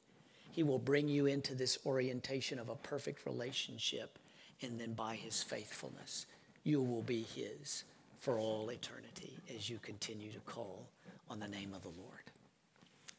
he 0.51 0.61
will 0.61 0.77
bring 0.77 1.07
you 1.07 1.27
into 1.27 1.55
this 1.55 1.77
orientation 1.85 2.59
of 2.59 2.67
a 2.67 2.75
perfect 2.75 3.25
relationship, 3.25 4.19
and 4.61 4.77
then 4.77 4.91
by 4.91 5.15
His 5.15 5.41
faithfulness, 5.41 6.25
you 6.65 6.81
will 6.81 7.01
be 7.01 7.21
His 7.33 7.85
for 8.17 8.39
all 8.39 8.69
eternity 8.71 9.37
as 9.55 9.69
you 9.69 9.79
continue 9.81 10.33
to 10.33 10.39
call 10.39 10.85
on 11.29 11.39
the 11.39 11.47
name 11.47 11.73
of 11.73 11.81
the 11.81 11.97
Lord. 11.97 12.34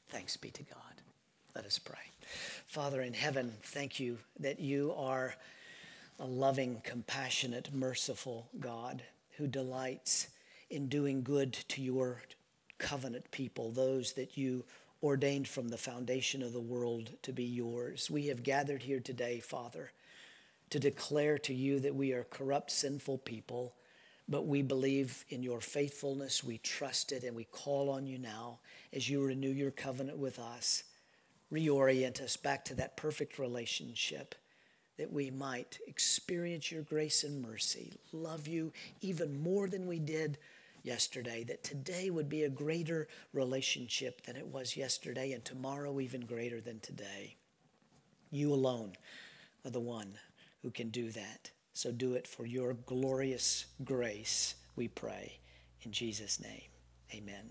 Thanks 0.09 0.37
be 0.37 0.51
to 0.51 0.63
God. 0.63 1.03
Let 1.55 1.65
us 1.65 1.79
pray. 1.79 1.97
Father 2.67 3.01
in 3.01 3.15
heaven, 3.15 3.53
thank 3.63 3.99
you 3.99 4.19
that 4.41 4.61
you 4.61 4.95
are 4.97 5.35
a 6.19 6.27
loving, 6.27 6.81
compassionate, 6.85 7.75
merciful 7.75 8.49
God 8.59 9.03
who 9.37 9.47
delights 9.47 10.29
in 10.71 10.89
doing 10.89 11.23
good 11.23 11.53
to 11.53 11.83
your 11.83 12.23
covenant 12.79 13.31
people, 13.31 13.71
those 13.71 14.13
that 14.15 14.37
you 14.37 14.65
ordained 15.03 15.49
from 15.49 15.69
the 15.69 15.77
foundation 15.77 16.43
of 16.43 16.53
the 16.53 16.61
world 16.61 17.11
to 17.23 17.33
be 17.33 17.45
yours. 17.45 18.11
We 18.11 18.27
have 18.27 18.43
gathered 18.43 18.83
here 18.83 19.01
today, 19.01 19.41
Father, 19.41 19.93
to 20.71 20.81
declare 20.81 21.39
to 21.39 21.55
you 21.55 21.81
that 21.81 21.95
we 21.95 22.13
are 22.13 22.25
corrupt, 22.25 22.71
sinful 22.71 23.19
people, 23.19 23.75
but 24.29 24.47
we 24.47 24.63
believe 24.63 25.25
in 25.29 25.43
your 25.43 25.61
faithfulness. 25.61 26.43
We 26.43 26.59
trust 26.59 27.13
it, 27.13 27.23
and 27.25 27.37
we 27.37 27.45
call 27.45 27.91
on 27.91 28.07
you 28.07 28.19
now 28.19 28.59
as 28.93 29.09
you 29.09 29.23
renew 29.23 29.51
your 29.51 29.71
covenant 29.71 30.19
with 30.19 30.39
us. 30.39 30.85
Reorient 31.53 32.21
us 32.21 32.37
back 32.37 32.65
to 32.67 32.75
that 32.75 32.97
perfect 32.97 33.39
relationship 33.39 34.35
that 34.97 35.13
we 35.13 35.31
might 35.31 35.79
experience 35.87 36.73
your 36.73 36.83
grace 36.83 37.23
and 37.23 37.43
mercy, 37.43 38.01
love 38.13 38.47
you 38.47 38.73
even 39.01 39.43
more 39.43 39.69
than 39.69 39.87
we 39.87 39.99
did 39.99 40.39
yesterday, 40.83 41.45
that 41.45 41.63
today 41.63 42.11
would 42.11 42.29
be 42.29 42.45
a 42.45 42.49
greater 42.49 43.09
relationship 43.33 44.23
than 44.25 44.37
it 44.37 44.47
was 44.47 44.77
yesterday, 44.77 45.33
and 45.33 45.45
tomorrow 45.45 46.01
even 46.01 46.23
greater 46.23 46.61
than 46.61 46.81
today. 46.81 47.37
You 48.31 48.53
alone 48.55 48.93
are 49.65 49.71
the 49.71 49.81
one 49.81 50.15
who 50.63 50.71
can 50.71 50.89
do 50.91 51.11
that. 51.11 51.51
So 51.77 51.93
do 51.93 52.15
it 52.15 52.27
for 52.27 52.47
your 52.47 52.73
glorious 52.73 53.67
grace, 53.85 54.55
we 54.77 54.89
pray. 54.89 55.41
In 55.83 55.93
Jesus' 55.93 56.41
name, 56.41 56.71
amen. 57.15 57.51